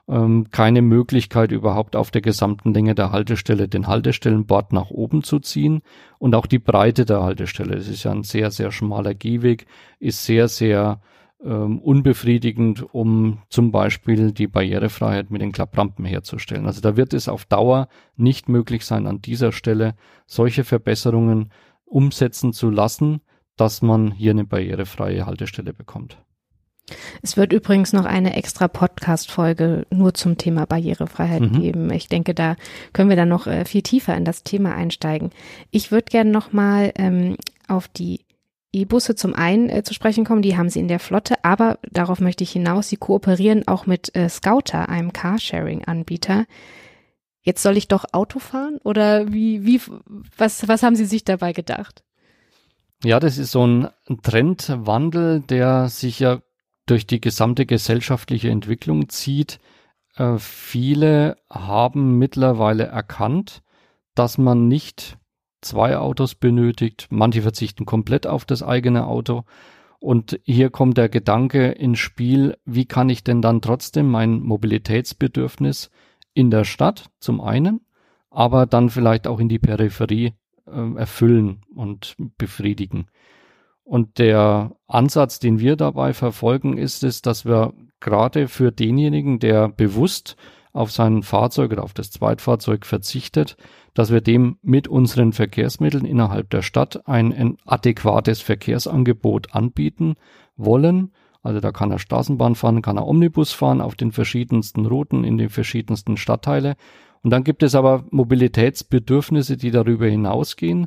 ähm, 0.09 0.49
keine 0.51 0.83
Möglichkeit 0.83 1.53
überhaupt 1.53 1.97
auf 1.97 2.11
der 2.11 2.23
gesamten 2.23 2.75
Länge 2.75 2.95
der 2.95 3.13
Haltestelle 3.13 3.69
den 3.69 3.87
Haltestellenbord 3.87 4.73
nach 4.73 4.91
oben 4.91 5.23
zu 5.23 5.39
ziehen 5.39 5.83
und 6.19 6.35
auch 6.35 6.47
die 6.47 6.59
Breite 6.59 7.05
der 7.05 7.23
Haltestelle. 7.23 7.77
Es 7.77 7.89
ist 7.89 8.05
ja 8.05 8.11
ein 8.11 8.25
sehr, 8.25 8.51
sehr 8.51 8.73
schmaler 8.73 9.15
Gehweg, 9.15 9.67
ist 9.99 10.25
sehr, 10.25 10.49
sehr 10.49 11.01
ähm, 11.45 11.79
unbefriedigend, 11.81 12.95
um 12.95 13.39
zum 13.49 13.73
Beispiel 13.73 14.33
die 14.33 14.47
Barrierefreiheit 14.47 15.31
mit 15.31 15.43
den 15.43 15.53
Klapprampen 15.53 16.05
herzustellen. 16.05 16.67
Also 16.67 16.81
da 16.81 16.97
wird 16.97 17.15
es 17.15 17.29
auf 17.29 17.45
Dauer 17.45 17.89
nicht 18.17 18.49
möglich 18.49 18.85
sein, 18.85 19.07
an 19.07 19.21
dieser 19.21 19.53
Stelle 19.53 19.95
solche 20.27 20.65
Verbesserungen 20.65 21.51
umsetzen 21.85 22.53
zu 22.53 22.71
lassen, 22.71 23.21
dass 23.57 23.83
man 23.83 24.13
hier 24.13 24.31
eine 24.31 24.45
barrierefreie 24.45 25.27
Haltestelle 25.27 25.73
bekommt. 25.73 26.19
Es 27.23 27.37
wird 27.37 27.53
übrigens 27.53 27.93
noch 27.93 28.05
eine 28.05 28.35
extra 28.37 28.69
Podcast-Folge 28.69 29.87
nur 29.91 30.15
zum 30.15 30.37
Thema 30.37 30.67
Barrierefreiheit 30.67 31.43
mhm. 31.43 31.61
geben. 31.61 31.93
Ich 31.93 32.09
denke, 32.09 32.35
da 32.35 32.57
können 32.93 33.09
wir 33.09 33.17
dann 33.17 33.29
noch 33.29 33.47
äh, 33.47 33.65
viel 33.65 33.83
tiefer 33.83 34.17
in 34.17 34.25
das 34.25 34.43
Thema 34.43 34.75
einsteigen. 34.75 35.31
Ich 35.71 35.91
würde 35.91 36.07
gerne 36.07 36.31
noch 36.31 36.53
mal 36.53 36.93
ähm, 36.97 37.37
auf 37.69 37.89
die 37.89 38.21
E-Busse 38.73 39.15
zum 39.15 39.35
einen 39.35 39.69
äh, 39.69 39.83
zu 39.83 39.95
sprechen 39.95 40.25
kommen, 40.25 40.43
die 40.43 40.57
haben 40.57 40.71
sie 40.71 40.81
in 40.81 40.89
der 40.89 40.99
Flotte, 40.99 41.45
aber 41.45 41.79
darauf 41.91 42.21
möchte 42.21 42.43
ich 42.43 42.53
hinaus, 42.53 42.89
sie 42.89 42.97
kooperieren 42.97 43.69
auch 43.69 43.87
mit 43.87 44.17
äh, 44.17 44.29
Scouter, 44.29 44.89
einem 44.89 45.13
Carsharing-Anbieter. 45.13 46.47
Jetzt 47.43 47.63
soll 47.63 47.77
ich 47.77 47.89
doch 47.89 48.05
Auto 48.13 48.39
fahren 48.39 48.79
oder 48.83 49.33
wie, 49.33 49.67
wie, 49.67 49.81
was, 50.37 50.67
was 50.69 50.83
haben 50.83 50.97
Sie 50.97 51.05
sich 51.05 51.25
dabei 51.25 51.53
gedacht? 51.53 52.03
Ja, 53.05 53.19
das 53.19 53.37
ist 53.37 53.51
so 53.51 53.67
ein 53.67 53.89
Trendwandel, 54.23 55.41
der 55.41 55.89
sich 55.89 56.21
ja 56.21 56.41
durch 56.87 57.07
die 57.07 57.21
gesamte 57.21 57.67
gesellschaftliche 57.67 58.51
Entwicklung 58.51 59.09
zieht. 59.09 59.59
Äh, 60.17 60.39
viele 60.39 61.37
haben 61.49 62.19
mittlerweile 62.19 62.85
erkannt, 62.85 63.63
dass 64.15 64.39
man 64.39 64.69
nicht 64.69 65.19
zwei 65.61 65.97
Autos 65.97 66.35
benötigt. 66.35 67.07
Manche 67.11 67.43
verzichten 67.43 67.87
komplett 67.87 68.27
auf 68.27 68.45
das 68.45 68.63
eigene 68.63 69.07
Auto. 69.07 69.45
Und 70.01 70.41
hier 70.45 70.71
kommt 70.71 70.99
der 70.99 71.09
Gedanke 71.09 71.71
ins 71.71 72.01
Spiel, 72.01 72.57
wie 72.65 72.87
kann 72.87 73.09
ich 73.09 73.23
denn 73.23 73.41
dann 73.41 73.63
trotzdem 73.63 74.11
mein 74.11 74.41
Mobilitätsbedürfnis 74.41 75.91
in 76.35 76.51
der 76.51 76.65
Stadt 76.65 77.11
zum 77.21 77.41
einen, 77.41 77.87
aber 78.29 78.67
dann 78.67 78.91
vielleicht 78.91 79.29
auch 79.29 79.39
in 79.39 79.49
die 79.49 79.61
Peripherie 79.61 80.33
äh, 80.67 80.95
erfüllen 80.97 81.61
und 81.75 82.17
befriedigen. 82.37 83.07
Und 83.85 84.19
der 84.19 84.73
Ansatz, 84.87 85.39
den 85.39 85.59
wir 85.59 85.77
dabei 85.77 86.13
verfolgen, 86.13 86.79
ist 86.79 87.03
es, 87.03 87.23
dass 87.23 87.45
wir 87.45 87.73
gerade 88.01 88.49
für 88.49 88.73
denjenigen, 88.73 89.39
der 89.39 89.69
bewusst 89.69 90.37
auf 90.73 90.91
sein 90.91 91.23
Fahrzeug 91.23 91.73
oder 91.73 91.85
auf 91.85 91.93
das 91.93 92.11
Zweitfahrzeug 92.11 92.87
verzichtet, 92.87 93.57
dass 93.95 94.11
wir 94.11 94.21
dem 94.21 94.57
mit 94.63 94.89
unseren 94.89 95.33
Verkehrsmitteln 95.33 96.05
innerhalb 96.05 96.49
der 96.51 96.63
Stadt 96.63 97.07
ein, 97.07 97.33
ein 97.33 97.59
adäquates 97.67 98.41
Verkehrsangebot 98.41 99.55
anbieten 99.55 100.15
wollen. 100.57 101.13
Also 101.43 101.61
da 101.61 101.73
kann 101.73 101.91
er 101.91 101.99
Straßenbahn 101.99 102.55
fahren, 102.55 102.83
kann 102.83 102.97
er 102.97 103.07
Omnibus 103.07 103.53
fahren 103.53 103.81
auf 103.81 103.97
den 103.97 104.13
verschiedensten 104.13 104.87
Routen 104.87 105.25
in 105.25 105.37
den 105.37 105.51
verschiedensten 105.51 106.17
Stadtteile. 106.17 106.77
Und 107.23 107.31
dann 107.31 107.45
gibt 107.45 107.63
es 107.63 107.75
aber 107.75 108.05
Mobilitätsbedürfnisse, 108.11 109.57
die 109.57 109.71
darüber 109.71 110.07
hinausgehen 110.07 110.87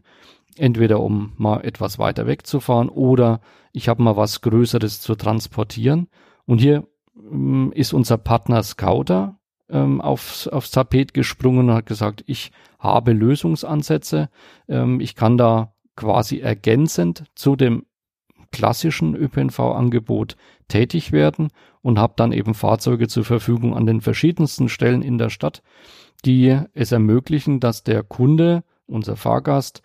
entweder 0.58 1.00
um 1.02 1.34
mal 1.38 1.64
etwas 1.64 2.00
weiter 2.00 2.28
wegzufahren 2.28 2.90
oder 2.90 3.42
ich 3.72 3.90
habe 3.90 4.02
mal 4.02 4.16
was 4.16 4.42
Größeres 4.42 5.02
zu 5.02 5.16
transportieren. 5.16 6.08
Und 6.46 6.60
hier 6.60 6.88
ähm, 7.32 7.72
ist 7.76 7.94
unser 7.94 8.18
Partner 8.18 8.64
Scouter 8.64 9.40
ähm, 9.70 10.02
aufs, 10.02 10.48
aufs 10.48 10.72
Tapet 10.72 11.14
gesprungen 11.14 11.70
und 11.70 11.76
hat 11.76 11.86
gesagt, 11.86 12.24
ich 12.28 12.52
habe 12.80 13.12
Lösungsansätze. 13.12 14.30
Ähm, 14.68 15.00
ich 15.00 15.16
kann 15.16 15.38
da 15.38 15.74
quasi 15.96 16.40
ergänzend 16.40 17.26
zu 17.36 17.56
dem 17.56 17.86
klassischen 18.52 19.16
ÖPNV-Angebot 19.16 20.38
tätig 20.68 21.12
werden 21.12 21.50
und 21.82 22.00
habe 22.00 22.14
dann 22.16 22.32
eben 22.32 22.54
Fahrzeuge 22.54 23.08
zur 23.08 23.26
Verfügung 23.26 23.76
an 23.76 23.86
den 23.86 24.02
verschiedensten 24.02 24.70
Stellen 24.70 25.02
in 25.02 25.18
der 25.18 25.30
Stadt, 25.30 25.62
die 26.24 26.58
es 26.74 26.92
ermöglichen, 26.92 27.60
dass 27.60 27.84
der 27.84 28.04
Kunde, 28.04 28.64
unser 28.88 29.18
Fahrgast, 29.18 29.82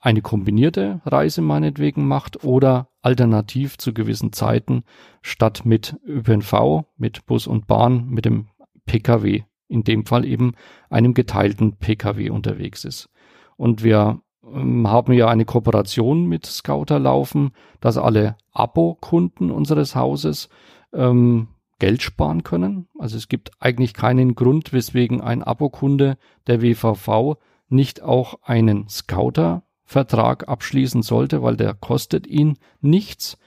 eine 0.00 0.22
kombinierte 0.22 1.00
Reise 1.04 1.42
meinetwegen 1.42 2.06
macht 2.06 2.44
oder 2.44 2.88
alternativ 3.02 3.78
zu 3.78 3.94
gewissen 3.94 4.32
Zeiten 4.32 4.84
statt 5.22 5.62
mit 5.64 5.98
ÖPNV, 6.04 6.84
mit 6.96 7.26
Bus 7.26 7.46
und 7.46 7.66
Bahn, 7.66 8.08
mit 8.08 8.24
dem 8.24 8.48
Pkw, 8.86 9.44
in 9.68 9.84
dem 9.84 10.06
Fall 10.06 10.24
eben 10.24 10.54
einem 10.88 11.14
geteilten 11.14 11.76
Pkw 11.76 12.30
unterwegs 12.30 12.84
ist. 12.84 13.08
Und 13.56 13.84
wir 13.84 14.20
ähm, 14.44 14.88
haben 14.88 15.12
ja 15.12 15.28
eine 15.28 15.44
Kooperation 15.44 16.26
mit 16.26 16.46
Scouter 16.46 16.98
laufen, 16.98 17.52
dass 17.80 17.96
alle 17.96 18.36
Abo-Kunden 18.52 19.50
unseres 19.50 19.94
Hauses 19.94 20.48
ähm, 20.92 21.48
Geld 21.78 22.02
sparen 22.02 22.42
können. 22.42 22.88
Also 22.98 23.16
es 23.16 23.28
gibt 23.28 23.52
eigentlich 23.60 23.94
keinen 23.94 24.34
Grund, 24.34 24.72
weswegen 24.72 25.20
ein 25.20 25.42
Abokunde 25.42 26.18
der 26.46 26.60
WVV 26.60 27.38
nicht 27.70 28.02
auch 28.02 28.40
einen 28.42 28.88
Scouter-Vertrag 28.88 30.48
abschließen 30.48 31.02
sollte, 31.02 31.42
weil 31.42 31.56
der 31.56 31.74
kostet 31.74 32.26
ihn 32.26 32.58
nichts. 32.80 33.38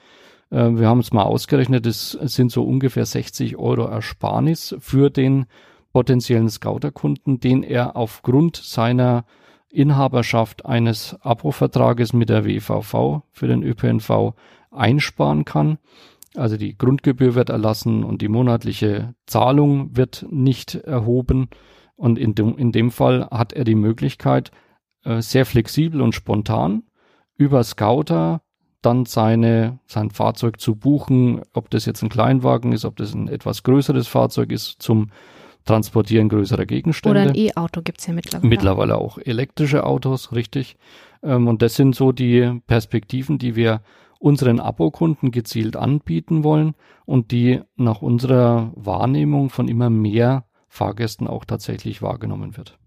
Äh, 0.50 0.70
wir 0.76 0.88
haben 0.88 1.00
es 1.00 1.12
mal 1.12 1.22
ausgerechnet, 1.22 1.86
es 1.86 2.12
sind 2.12 2.50
so 2.50 2.64
ungefähr 2.64 3.06
60 3.06 3.56
Euro 3.56 3.84
Ersparnis 3.84 4.74
für 4.80 5.10
den 5.10 5.46
potenziellen 5.92 6.50
Scouter-Kunden, 6.50 7.38
den 7.38 7.62
er 7.62 7.96
aufgrund 7.96 8.56
seiner 8.56 9.24
Inhaberschaft 9.70 10.66
eines 10.66 11.16
Abo-Vertrages 11.20 12.12
mit 12.12 12.28
der 12.28 12.44
WVV 12.44 13.22
für 13.30 13.46
den 13.46 13.62
ÖPNV 13.62 14.34
einsparen 14.70 15.44
kann. 15.44 15.78
Also 16.36 16.56
die 16.56 16.76
Grundgebühr 16.76 17.34
wird 17.34 17.50
erlassen 17.50 18.02
und 18.04 18.22
die 18.22 18.28
monatliche 18.28 19.14
Zahlung 19.26 19.96
wird 19.96 20.26
nicht 20.30 20.74
erhoben. 20.74 21.48
Und 21.96 22.18
in 22.18 22.34
dem, 22.34 22.56
in 22.56 22.72
dem 22.72 22.90
Fall 22.90 23.28
hat 23.30 23.52
er 23.52 23.64
die 23.64 23.74
Möglichkeit, 23.74 24.50
äh, 25.04 25.20
sehr 25.20 25.46
flexibel 25.46 26.00
und 26.00 26.14
spontan 26.14 26.82
über 27.36 27.62
Scouter 27.62 28.42
dann 28.82 29.06
seine, 29.06 29.78
sein 29.86 30.10
Fahrzeug 30.10 30.60
zu 30.60 30.76
buchen, 30.76 31.42
ob 31.52 31.70
das 31.70 31.86
jetzt 31.86 32.02
ein 32.02 32.08
Kleinwagen 32.08 32.72
ist, 32.72 32.84
ob 32.84 32.96
das 32.96 33.14
ein 33.14 33.28
etwas 33.28 33.62
größeres 33.62 34.08
Fahrzeug 34.08 34.52
ist 34.52 34.82
zum 34.82 35.10
Transportieren 35.64 36.28
größerer 36.28 36.66
Gegenstände. 36.66 37.18
Oder 37.18 37.30
ein 37.30 37.34
E-Auto 37.34 37.80
gibt's 37.80 38.06
ja 38.06 38.12
mittlerweile. 38.12 38.48
Mittlerweile 38.48 38.98
auch 38.98 39.16
elektrische 39.16 39.84
Autos, 39.84 40.32
richtig. 40.32 40.76
Ähm, 41.22 41.48
und 41.48 41.62
das 41.62 41.74
sind 41.74 41.94
so 41.94 42.12
die 42.12 42.60
Perspektiven, 42.66 43.38
die 43.38 43.56
wir 43.56 43.80
unseren 44.18 44.60
Abokunden 44.60 45.30
gezielt 45.30 45.76
anbieten 45.76 46.44
wollen 46.44 46.74
und 47.06 47.30
die 47.30 47.60
nach 47.76 48.02
unserer 48.02 48.72
Wahrnehmung 48.74 49.48
von 49.48 49.68
immer 49.68 49.88
mehr 49.88 50.44
Fahrgästen 50.74 51.28
auch 51.28 51.44
tatsächlich 51.44 52.02
wahrgenommen 52.02 52.56
wird. 52.56 52.78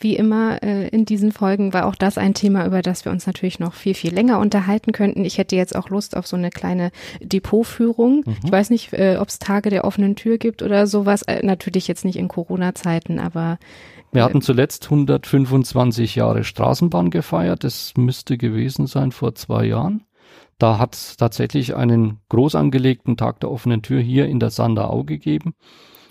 Wie 0.00 0.16
immer 0.16 0.62
äh, 0.62 0.88
in 0.88 1.04
diesen 1.04 1.30
Folgen 1.30 1.72
war 1.72 1.86
auch 1.86 1.94
das 1.94 2.18
ein 2.18 2.34
Thema, 2.34 2.66
über 2.66 2.82
das 2.82 3.04
wir 3.04 3.12
uns 3.12 3.26
natürlich 3.26 3.60
noch 3.60 3.74
viel, 3.74 3.94
viel 3.94 4.12
länger 4.12 4.38
unterhalten 4.40 4.92
könnten. 4.92 5.24
Ich 5.24 5.38
hätte 5.38 5.56
jetzt 5.56 5.76
auch 5.76 5.88
Lust 5.88 6.16
auf 6.16 6.26
so 6.26 6.36
eine 6.36 6.50
kleine 6.50 6.90
Depotführung. 7.20 8.24
Mhm. 8.26 8.36
Ich 8.44 8.50
weiß 8.50 8.70
nicht, 8.70 8.92
äh, 8.94 9.18
ob 9.20 9.28
es 9.28 9.38
Tage 9.38 9.70
der 9.70 9.84
offenen 9.84 10.16
Tür 10.16 10.38
gibt 10.38 10.62
oder 10.62 10.86
sowas. 10.86 11.22
Äh, 11.22 11.44
natürlich 11.46 11.86
jetzt 11.86 12.04
nicht 12.04 12.16
in 12.16 12.28
Corona-Zeiten, 12.28 13.20
aber. 13.20 13.58
Wir 14.10 14.22
äh, 14.22 14.24
hatten 14.24 14.42
zuletzt 14.42 14.84
125 14.86 16.16
Jahre 16.16 16.44
Straßenbahn 16.44 17.10
gefeiert. 17.10 17.62
Das 17.62 17.92
müsste 17.96 18.36
gewesen 18.36 18.86
sein 18.86 19.12
vor 19.12 19.34
zwei 19.34 19.66
Jahren. 19.66 20.02
Da 20.58 20.78
hat 20.78 20.94
es 20.94 21.16
tatsächlich 21.16 21.74
einen 21.74 22.20
groß 22.28 22.54
angelegten 22.54 23.16
Tag 23.16 23.40
der 23.40 23.50
offenen 23.50 23.82
Tür 23.82 24.00
hier 24.00 24.26
in 24.26 24.40
der 24.40 24.50
Sanderau 24.50 25.04
gegeben 25.04 25.54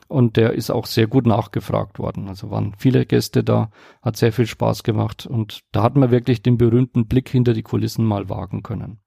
und 0.08 0.38
der 0.38 0.54
ist 0.54 0.70
auch 0.70 0.86
sehr 0.86 1.08
gut 1.08 1.26
nachgefragt 1.26 2.00
worden. 2.00 2.28
Also 2.28 2.52
waren 2.52 2.76
viele 2.78 3.06
Gäste 3.06 3.44
da, 3.44 3.70
hat 4.02 4.18
sehr 4.18 4.32
viel 4.34 4.48
Spaß 4.48 4.84
gemacht 4.84 5.26
und 5.26 5.62
da 5.72 5.84
hat 5.84 5.96
man 5.96 6.12
wirklich 6.12 6.42
den 6.42 6.58
berühmten 6.58 7.08
Blick 7.08 7.30
hinter 7.30 7.54
die 7.54 7.64
Kulissen 7.64 8.06
mal 8.06 8.30
wagen 8.30 8.64
können. 8.64 9.03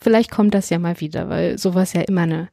Vielleicht 0.00 0.30
kommt 0.30 0.54
das 0.54 0.70
ja 0.70 0.78
mal 0.78 1.00
wieder, 1.00 1.28
weil 1.28 1.58
sowas 1.58 1.92
ja 1.92 2.02
immer 2.02 2.22
eine 2.22 2.48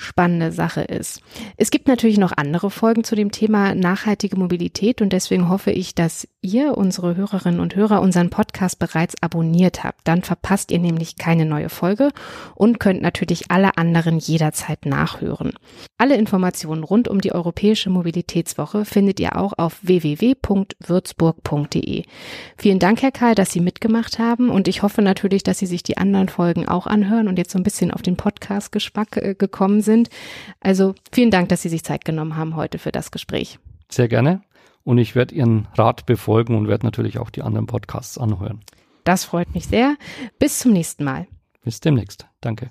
spannende 0.00 0.50
Sache 0.52 0.82
ist. 0.82 1.20
Es 1.56 1.70
gibt 1.70 1.86
natürlich 1.86 2.18
noch 2.18 2.32
andere 2.36 2.70
Folgen 2.70 3.04
zu 3.04 3.14
dem 3.14 3.30
Thema 3.32 3.74
nachhaltige 3.74 4.36
Mobilität 4.36 5.00
und 5.02 5.12
deswegen 5.12 5.48
hoffe 5.48 5.70
ich, 5.70 5.94
dass 5.94 6.26
ihr, 6.42 6.76
unsere 6.78 7.16
Hörerinnen 7.16 7.60
und 7.60 7.76
Hörer, 7.76 8.00
unseren 8.00 8.30
Podcast 8.30 8.78
bereits 8.78 9.14
abonniert 9.20 9.84
habt. 9.84 10.08
Dann 10.08 10.22
verpasst 10.22 10.70
ihr 10.70 10.78
nämlich 10.78 11.16
keine 11.16 11.44
neue 11.44 11.68
Folge 11.68 12.12
und 12.54 12.80
könnt 12.80 13.02
natürlich 13.02 13.50
alle 13.50 13.76
anderen 13.76 14.18
jederzeit 14.18 14.86
nachhören. 14.86 15.52
Alle 15.98 16.16
Informationen 16.16 16.82
rund 16.82 17.08
um 17.08 17.20
die 17.20 17.32
Europäische 17.32 17.90
Mobilitätswoche 17.90 18.86
findet 18.86 19.20
ihr 19.20 19.36
auch 19.36 19.52
auf 19.58 19.80
www.würzburg.de. 19.82 22.04
Vielen 22.56 22.78
Dank, 22.78 23.02
Herr 23.02 23.12
Karl, 23.12 23.34
dass 23.34 23.52
Sie 23.52 23.60
mitgemacht 23.60 24.18
haben 24.18 24.48
und 24.48 24.66
ich 24.66 24.82
hoffe 24.82 25.02
natürlich, 25.02 25.42
dass 25.42 25.58
Sie 25.58 25.66
sich 25.66 25.82
die 25.82 25.98
anderen 25.98 26.30
Folgen 26.30 26.66
auch 26.66 26.86
anhören 26.90 27.28
und 27.28 27.38
jetzt 27.38 27.52
so 27.52 27.58
ein 27.58 27.62
bisschen 27.62 27.90
auf 27.90 28.02
den 28.02 28.16
Podcast-Geschmack 28.16 29.16
äh, 29.16 29.34
gekommen 29.34 29.80
sind. 29.80 30.10
Also 30.60 30.94
vielen 31.12 31.30
Dank, 31.30 31.48
dass 31.48 31.62
Sie 31.62 31.68
sich 31.68 31.84
Zeit 31.84 32.04
genommen 32.04 32.36
haben 32.36 32.56
heute 32.56 32.78
für 32.78 32.92
das 32.92 33.10
Gespräch. 33.10 33.58
Sehr 33.90 34.08
gerne. 34.08 34.42
Und 34.84 34.98
ich 34.98 35.14
werde 35.14 35.34
Ihren 35.34 35.68
Rat 35.76 36.06
befolgen 36.06 36.56
und 36.56 36.68
werde 36.68 36.86
natürlich 36.86 37.18
auch 37.18 37.30
die 37.30 37.42
anderen 37.42 37.66
Podcasts 37.66 38.18
anhören. 38.18 38.60
Das 39.04 39.24
freut 39.24 39.54
mich 39.54 39.66
sehr. 39.66 39.96
Bis 40.38 40.58
zum 40.58 40.72
nächsten 40.72 41.04
Mal. 41.04 41.26
Bis 41.62 41.80
demnächst. 41.80 42.26
Danke. 42.40 42.70